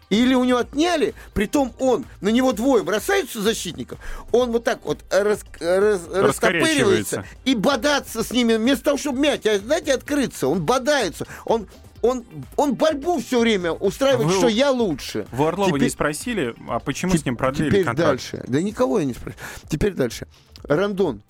[0.09, 3.99] Или у него отняли, притом он, на него двое бросаются защитников,
[4.31, 9.45] он вот так вот рас, рас, растопыривается и бодаться с ними, вместо того, чтобы мяч,
[9.45, 11.67] а, знаете, открыться, он бодается, он
[12.01, 15.27] он, он борьбу все время устраивает, Вы, что я лучше.
[15.33, 18.09] Вы Орлова теперь, не спросили, а почему с ним продлили теперь контракт?
[18.09, 18.43] дальше.
[18.47, 19.37] Да никого я не спросил.
[19.67, 20.25] Теперь дальше.
[20.63, 21.21] Рандон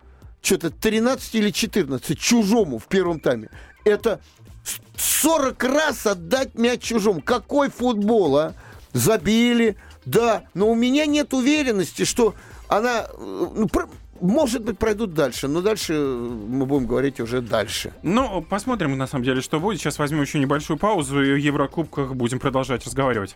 [0.42, 3.50] что-то 13 или 14 чужому в первом тайме.
[3.86, 4.20] Это
[4.98, 7.22] 40 раз отдать мяч чужому.
[7.22, 8.54] Какой футбол, а?
[8.94, 12.34] Забили, да, но у меня нет уверенности, что
[12.68, 13.08] она...
[13.20, 13.70] Ну,
[14.22, 17.94] может быть, пройдут дальше, но дальше мы будем говорить уже дальше.
[18.04, 19.80] Ну, посмотрим, на самом деле, что будет.
[19.80, 23.36] Сейчас возьмем еще небольшую паузу и в Еврокубках будем продолжать разговаривать.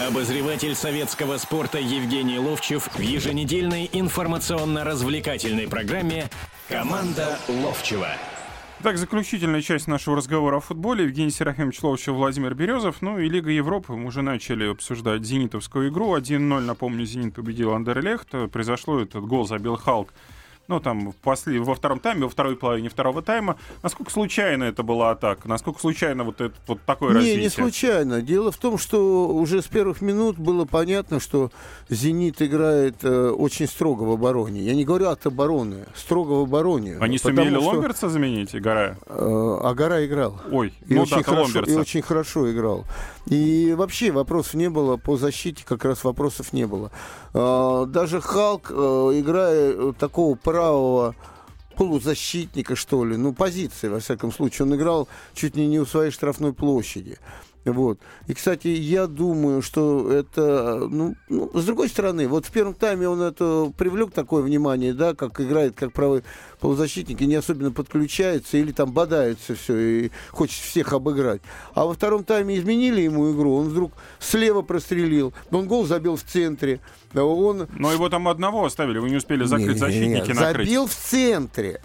[0.00, 6.30] Обозреватель советского спорта Евгений Ловчев в еженедельной информационно-развлекательной программе
[6.68, 8.06] «Команда Ловчева».
[8.84, 11.02] Так, заключительная часть нашего разговора о футболе.
[11.02, 13.02] Евгений Серафимович Ловчев, Владимир Березов.
[13.02, 13.94] Ну и Лига Европы.
[13.94, 16.16] Мы уже начали обсуждать зенитовскую игру.
[16.16, 18.28] 1-0, напомню, Зенит победил Андерлехт.
[18.52, 20.14] Произошло этот гол забил Халк
[20.68, 23.56] ну, там, после, во втором тайме, во второй половине второго тайма.
[23.82, 25.48] Насколько случайно это была атака?
[25.48, 27.38] Насколько случайно вот, это, вот такое не, развитие?
[27.38, 28.20] Не, не случайно.
[28.20, 31.50] Дело в том, что уже с первых минут было понятно, что
[31.88, 34.60] «Зенит» играет э, очень строго в обороне.
[34.60, 36.98] Я не говорю от обороны, строго в обороне.
[37.00, 38.98] Они сумели что, Ломберца заменить, Гора?
[39.06, 40.38] Э, а Гора играл.
[40.52, 41.72] Ой, и ну очень да, хорошо, Ломберца.
[41.72, 42.84] И очень хорошо играл.
[43.24, 46.90] И вообще вопросов не было по защите, как раз вопросов не было.
[47.32, 51.14] Э, даже Халк, э, играя такого правого
[51.76, 54.66] полузащитника, что ли, ну, позиции, во всяком случае.
[54.66, 57.18] Он играл чуть ли не у своей штрафной площади.
[57.64, 57.98] Вот.
[58.26, 63.08] И, кстати, я думаю, что это, ну, ну, с другой стороны, вот в первом тайме
[63.08, 66.22] он это привлек такое внимание, да, как играет, как правый
[66.60, 71.42] полузащитник, и не особенно подключается, или там бодается все, и хочет всех обыграть.
[71.74, 76.22] А во втором тайме изменили ему игру, он вдруг слева прострелил, он гол забил в
[76.22, 76.80] центре,
[77.14, 77.68] он...
[77.78, 80.68] Но его там одного оставили, вы не успели закрыть не, защитники, не, накрыть.
[80.68, 81.80] Забил в центре.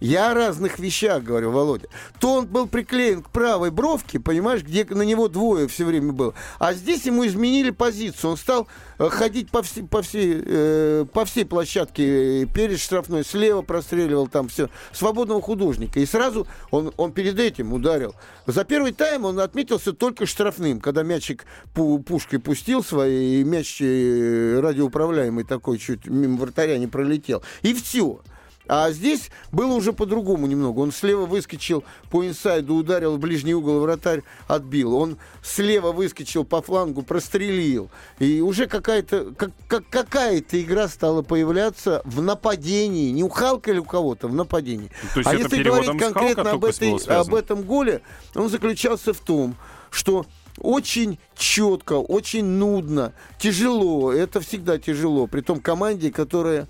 [0.00, 1.88] Я о разных вещах говорю, Володя.
[2.20, 6.34] То он был приклеен к правой бровке, понимаешь, где на него двое все время было.
[6.58, 8.32] А здесь ему изменили позицию.
[8.32, 13.62] Он стал э, ходить по, всей, по, всей, э, по всей площадке перед штрафной, слева
[13.62, 14.68] простреливал там все.
[14.92, 15.98] Свободного художника.
[16.00, 18.14] И сразу он, он перед этим ударил.
[18.46, 23.78] За первый тайм он отметился только штрафным, когда мячик пу пушкой пустил свои, и мяч
[23.80, 27.42] э, радиоуправляемый такой чуть мимо вратаря не пролетел.
[27.62, 28.20] И все.
[28.68, 30.80] А здесь было уже по-другому немного.
[30.80, 34.94] Он слева выскочил по инсайду, ударил в ближний угол, вратарь отбил.
[34.94, 37.90] Он слева выскочил по флангу, прострелил.
[38.18, 43.10] И уже какая-то как, как, какая-то игра стала появляться в нападении.
[43.10, 44.90] Не у Халка или у кого-то, в нападении.
[45.14, 48.02] То есть а если говорить конкретно об, этой, об этом голе,
[48.34, 49.56] он заключался в том,
[49.90, 50.26] что
[50.58, 54.12] очень четко, очень нудно, тяжело.
[54.12, 55.26] Это всегда тяжело.
[55.26, 56.66] При том команде, которая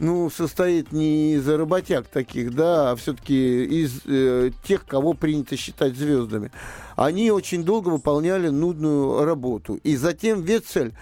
[0.00, 5.94] ну, состоит не из работяг таких, да, а все-таки из э, тех, кого принято считать
[5.94, 6.50] звездами.
[6.96, 9.74] Они очень долго выполняли нудную работу.
[9.84, 10.94] И затем Ветцель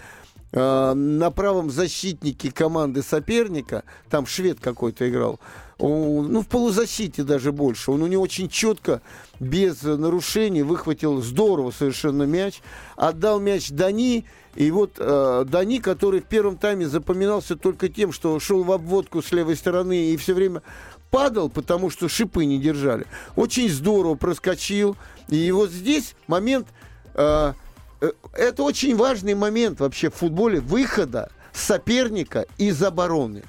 [0.51, 5.39] э, на правом защитнике команды соперника, там швед какой-то играл,
[5.77, 7.91] он, ну, в полузащите даже больше.
[7.91, 9.01] Он у него очень четко,
[9.39, 12.61] без нарушений, выхватил здорово совершенно мяч,
[12.97, 14.25] отдал мяч Дани,
[14.59, 19.21] и вот э, Дани, который в первом тайме запоминался только тем, что шел в обводку
[19.21, 20.63] с левой стороны и все время
[21.09, 23.05] падал, потому что шипы не держали.
[23.37, 24.97] Очень здорово проскочил.
[25.29, 26.67] И вот здесь момент...
[27.13, 27.53] Э,
[28.01, 33.43] э, это очень важный момент вообще в футболе выхода соперника из обороны.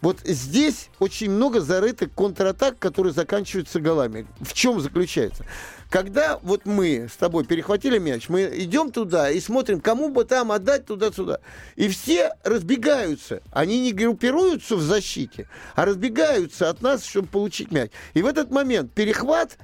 [0.00, 4.26] Вот здесь очень много зарытых контратак, которые заканчиваются голами.
[4.40, 5.44] В чем заключается?
[5.92, 10.50] Когда вот мы с тобой перехватили мяч, мы идем туда и смотрим, кому бы там
[10.50, 11.40] отдать туда-сюда.
[11.76, 13.42] И все разбегаются.
[13.50, 17.90] Они не группируются в защите, а разбегаются от нас, чтобы получить мяч.
[18.14, 19.58] И в этот момент перехват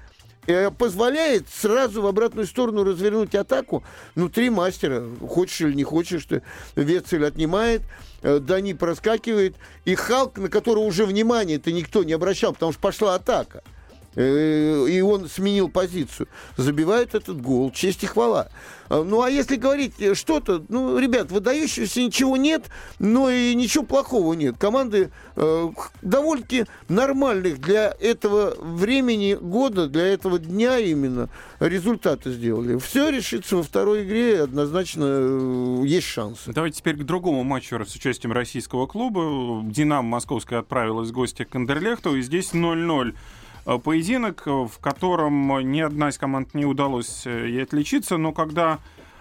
[0.47, 3.83] э, позволяет сразу в обратную сторону развернуть атаку.
[4.14, 6.43] Ну, три мастера, хочешь или не хочешь, ты
[6.77, 7.81] Вецель отнимает,
[8.21, 13.14] э, Дани проскакивает, и Халк, на которого уже внимание-то никто не обращал, потому что пошла
[13.14, 13.62] атака.
[14.18, 16.26] Э, и он сменил позицию.
[16.57, 17.70] Забивает этот гол.
[17.70, 18.48] Честь и хвала.
[18.88, 22.64] А, ну, а если говорить что-то, ну, ребят, выдающегося ничего нет,
[22.98, 24.57] но и ничего плохого нет.
[24.59, 25.68] Команды э,
[26.02, 31.28] довольно-таки нормальных для этого времени года, для этого дня именно
[31.61, 32.76] результаты сделали.
[32.78, 36.52] Все решится во второй игре, однозначно э, есть шансы.
[36.52, 39.62] Давайте теперь к другому матчу с участием российского клуба.
[39.70, 43.12] «Динамо» Московская отправилась в гости к Андерлехту, и здесь 0-0 Э,
[43.76, 48.78] поединок, э, в котором ни одна из команд не удалось э, ей отличиться, но когда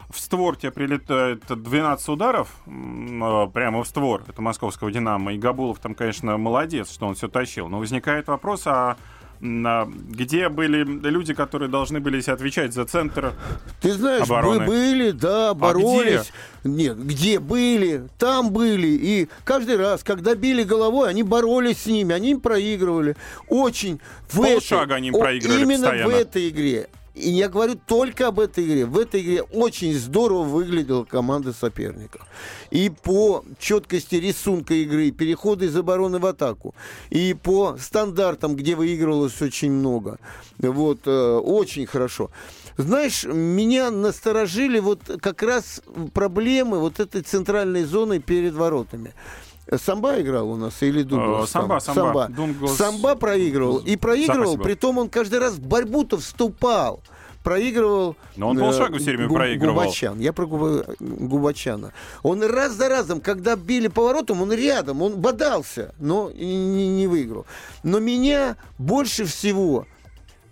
[0.09, 5.95] в створ тебе прилетает 12 ударов, прямо в створ, это московского «Динамо», и Габулов там,
[5.95, 8.95] конечно, молодец, что он все тащил, но возникает вопрос, а
[9.39, 13.33] где были люди, которые должны были отвечать за центр
[13.81, 14.61] Ты знаешь, обороны.
[14.61, 16.31] мы были, да, боролись.
[16.63, 16.83] А где?
[16.83, 18.87] Нет, где были, там были.
[18.87, 23.15] И каждый раз, когда били головой, они боролись с ними, они им проигрывали.
[23.47, 26.13] Очень в Полшага этой, они им проигрывали Именно постоянно.
[26.13, 28.85] в этой игре и я говорю только об этой игре.
[28.85, 32.21] В этой игре очень здорово выглядела команда соперников.
[32.71, 36.75] И по четкости рисунка игры, переходы из обороны в атаку,
[37.09, 40.19] и по стандартам, где выигрывалось очень много.
[40.59, 42.29] Вот, э, очень хорошо.
[42.77, 45.81] Знаешь, меня насторожили вот как раз
[46.13, 49.13] проблемы вот этой центральной зоны перед воротами.
[49.75, 51.49] Самба играл у нас или Дуглас?
[51.49, 52.01] Э, самба, самба.
[52.01, 52.27] самба.
[52.29, 52.77] Дуглас...
[52.77, 53.77] самба проигрывал.
[53.79, 54.63] И проигрывал, Запасе был.
[54.63, 57.01] при том он каждый раз в борьбу-то вступал.
[57.43, 58.15] Проигрывал...
[58.35, 59.75] Но он э, полшага все время проигрывал.
[59.75, 60.19] Губачан.
[60.19, 61.93] Я про Губа- Губачана.
[62.23, 67.45] Он раз за разом, когда били поворотом, он рядом, он бодался, но не, не выиграл.
[67.83, 69.85] Но меня больше всего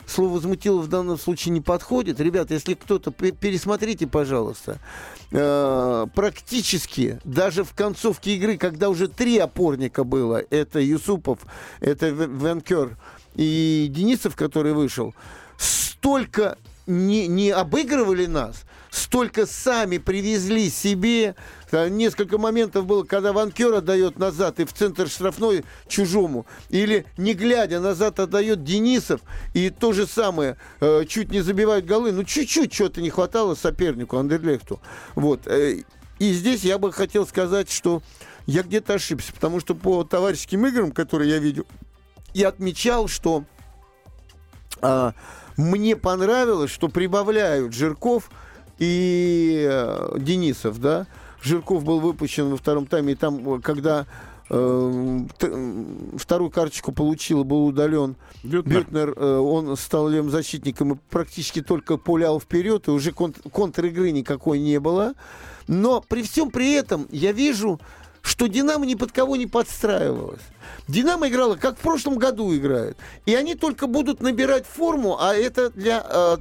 [0.07, 2.19] слово возмутило в данном случае не подходит.
[2.19, 4.77] Ребята, если кто-то, пе- пересмотрите, пожалуйста.
[5.31, 11.39] Э, практически даже в концовке игры, когда уже три опорника было, это Юсупов,
[11.79, 12.97] это Венкер
[13.35, 15.15] и Денисов, который вышел,
[15.57, 18.64] столько не, не обыгрывали нас,
[19.15, 21.35] столько сами привезли себе.
[21.71, 26.45] Э, Несколько моментов было, когда Ванкер отдает назад и в центр штрафной чужому.
[26.69, 29.21] Или, не глядя, назад отдает Денисов.
[29.53, 32.11] И то же самое, э, чуть не забивает голы.
[32.11, 34.81] Ну, чуть-чуть что-то не хватало сопернику, Андерлехту.
[35.15, 35.47] Вот.
[35.47, 35.83] э,
[36.19, 38.01] И здесь я бы хотел сказать, что
[38.47, 41.65] я где-то ошибся, потому что по товарищеским играм, которые я видел,
[42.33, 43.45] я отмечал, что
[44.81, 45.13] а,
[45.55, 48.29] мне понравилось, что прибавляют Жирков
[48.79, 51.07] и э, Денисов, да.
[51.41, 54.05] Жирков был выпущен во втором тайме, и там, э, когда
[54.49, 55.19] э,
[56.17, 58.79] вторую карточку получил, был удален Бютнер.
[58.79, 64.59] Бютнер, он стал левым защитником и практически только пулял вперед, и уже кон- контр-игры никакой
[64.59, 65.13] не было.
[65.67, 67.79] Но при всем при этом я вижу,
[68.21, 70.41] что Динамо ни под кого не подстраивалась.
[70.87, 72.97] Динамо играла, как в прошлом году играет.
[73.25, 76.37] И они только будут набирать форму, а это для э,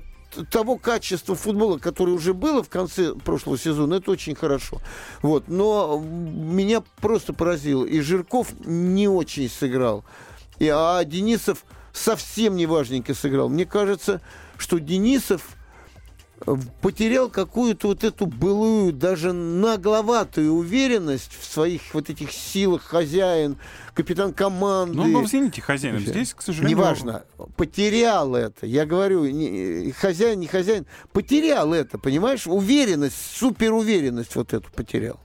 [0.51, 4.81] того качества футбола, которое уже было в конце прошлого сезона, это очень хорошо.
[5.23, 5.49] Вот.
[5.49, 7.85] Но меня просто поразило.
[7.85, 10.05] И Жирков не очень сыграл.
[10.59, 13.49] И, а Денисов совсем не важненько сыграл.
[13.49, 14.21] Мне кажется,
[14.59, 15.43] что Денисов
[16.81, 23.57] потерял какую-то вот эту былую, даже нагловатую уверенность в своих вот этих силах хозяин,
[23.95, 24.97] капитан команды.
[24.97, 26.01] Ну, он был в «Зените» хозяином.
[26.01, 26.77] Здесь, к сожалению...
[26.77, 27.25] Неважно,
[27.57, 28.67] потерял это.
[28.67, 32.47] Я говорю, не- хозяин, не хозяин, потерял это, понимаешь?
[32.47, 35.21] Уверенность, суперуверенность вот эту потерял.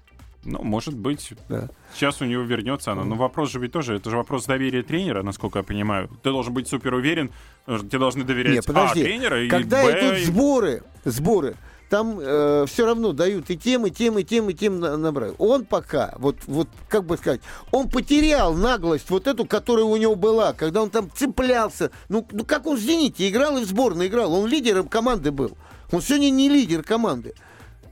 [0.46, 1.68] Ну, может быть, Да.
[1.94, 3.04] сейчас у него вернется она.
[3.04, 6.10] Но вопрос же ведь тоже, это же вопрос доверия тренера, насколько я понимаю.
[6.24, 7.32] Ты должен быть супер уверен,
[7.68, 9.02] э, тебе должны доверять Не, подожди.
[9.02, 11.56] А, тренера, и Когда Б, идут и- сборы, сборы,
[11.90, 12.20] там
[12.68, 15.34] все равно дают и тем, и тем, и тем, и тем на- набрать.
[15.40, 20.16] Он пока, вот, вот как бы сказать, он потерял наглость вот эту, которая у него
[20.16, 21.90] была, когда он там цеплялся.
[22.08, 25.58] Ну, ну как он в «Зените» играл и в сборной играл, он лидером команды был.
[25.92, 27.34] Он сегодня не лидер команды.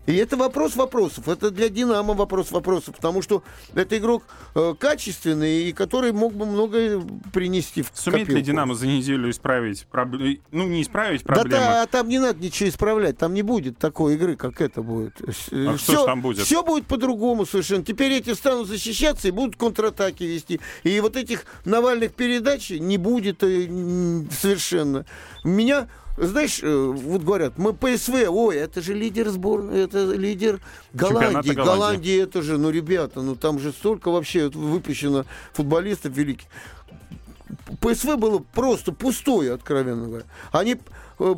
[0.08, 1.28] И это вопрос вопросов.
[1.28, 3.44] Это для Динамо вопрос вопросов, потому что
[3.76, 4.24] это игрок
[4.56, 7.02] э, качественный и который мог бы многое
[7.34, 8.46] принести в Сумеет ли копилку.
[8.46, 10.40] Динамо за неделю исправить проблемы?
[10.52, 11.60] Ну, не исправить Да, проблемы.
[11.66, 15.14] та- там не надо ничего исправлять, там не будет такой игры, как это будет.
[15.52, 16.46] А что ж там будет?
[16.46, 17.84] Все будет по-другому совершенно.
[17.84, 20.62] Теперь эти станут защищаться и будут контратаки вести.
[20.84, 23.68] И вот этих Навальных передач не будет э,
[24.32, 25.06] совершенно.
[25.44, 30.60] Меня знаешь, э, вот говорят, мы ПСВ, ой, это же лидер сборной, это лидер
[30.94, 31.28] Голландии.
[31.28, 31.52] Голландии.
[31.54, 36.48] Голландия это же, ну, ребята, ну там же столько вообще выпущено футболистов великих.
[37.80, 40.26] ПСВ было просто пустое, откровенно говоря.
[40.52, 40.78] Они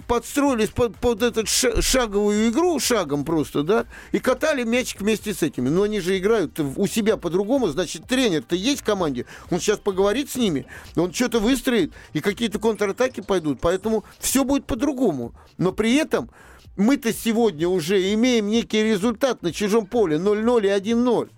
[0.07, 5.69] подстроились под, под эту шаговую игру, шагом просто, да, и катали мячик вместе с этими.
[5.69, 10.29] Но они же играют у себя по-другому, значит, тренер-то есть в команде, он сейчас поговорит
[10.29, 10.65] с ними,
[10.95, 15.33] он что-то выстроит, и какие-то контратаки пойдут, поэтому все будет по-другому.
[15.57, 16.29] Но при этом
[16.75, 21.29] мы-то сегодня уже имеем некий результат на чужом поле 0-0 и 1-0.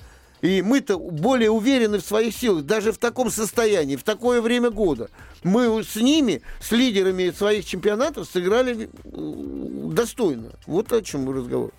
[0.41, 5.09] И мы-то более уверены в своих силах, даже в таком состоянии, в такое время года.
[5.43, 10.51] Мы с ними, с лидерами своих чемпионатов, сыграли э, достойно.
[10.65, 11.71] Вот о чем разговор.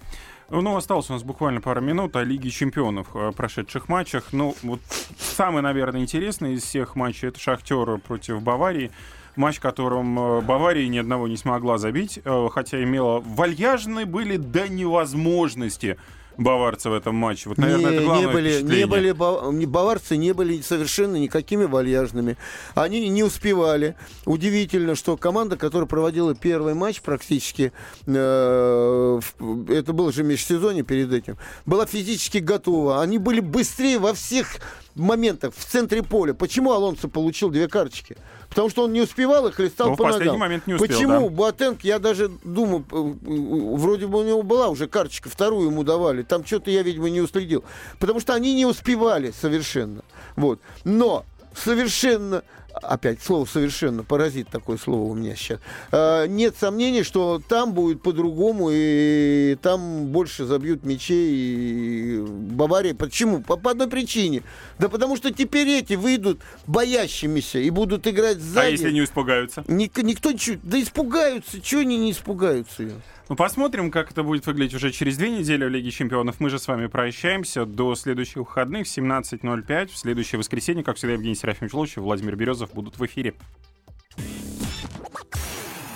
[0.48, 4.32] Ну, осталось у нас буквально пара минут о Лиге чемпионов э, прошедших матчах.
[4.32, 4.80] Ну, вот
[5.18, 8.92] самый, наверное, интересный из всех матчей это Шахтер против Баварии.
[9.34, 14.68] Матч, в котором э, Бавария ни одного не смогла забить, хотя имела вальяжные были до
[14.68, 15.98] невозможности
[16.36, 17.48] баварцы в этом матче.
[17.48, 22.36] Вот, наверное, не, это главное не были, не были баварцы не были совершенно никакими вальяжными.
[22.74, 23.96] Они не успевали.
[24.24, 27.72] Удивительно, что команда, которая проводила первый матч практически,
[28.06, 29.20] э,
[29.68, 33.02] это было же межсезонье перед этим, была физически готова.
[33.02, 34.56] Они были быстрее во всех
[34.94, 36.34] моментах в центре поля.
[36.34, 38.16] Почему Алонсо получил две карточки?
[38.52, 40.38] Потому что он не успевал и хлестал Ну, в по ногам.
[40.38, 41.30] момент не успел, Почему?
[41.30, 41.34] да.
[41.34, 45.84] Боатенг, я даже думаю, э, э, вроде бы у него была уже карточка, вторую ему
[45.84, 46.22] давали.
[46.22, 47.64] Там что-то я, видимо, не уследил.
[47.98, 50.02] Потому что они не успевали совершенно.
[50.36, 50.60] Вот.
[50.84, 51.24] Но
[51.56, 52.42] совершенно
[52.74, 55.60] опять слово совершенно, паразит такое слово у меня сейчас,
[55.90, 62.94] э, нет сомнений, что там будет по-другому, и там больше забьют мячей и Бавария.
[62.94, 63.42] Почему?
[63.42, 64.42] По, по одной причине.
[64.78, 68.66] Да потому что теперь эти выйдут боящимися и будут играть сзади.
[68.66, 69.64] А если не испугаются?
[69.68, 70.60] Ник, никто чуть...
[70.62, 72.88] Да испугаются, чего они не испугаются?
[73.28, 76.40] Ну, посмотрим, как это будет выглядеть уже через две недели в Лиге Чемпионов.
[76.40, 79.86] Мы же с вами прощаемся до следующих выходных в 17.05.
[79.86, 83.34] В следующее воскресенье, как всегда, Евгений Серафимович Лучев Владимир Березов будут в эфире.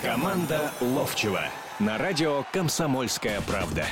[0.01, 1.41] Команда Ловчева
[1.79, 3.85] на радио «Комсомольская правда».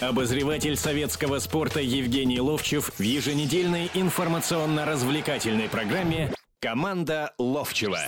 [0.00, 8.00] Обозреватель советского спорта Евгений Ловчев в еженедельной информационно-развлекательной программе «Команда Ловчева».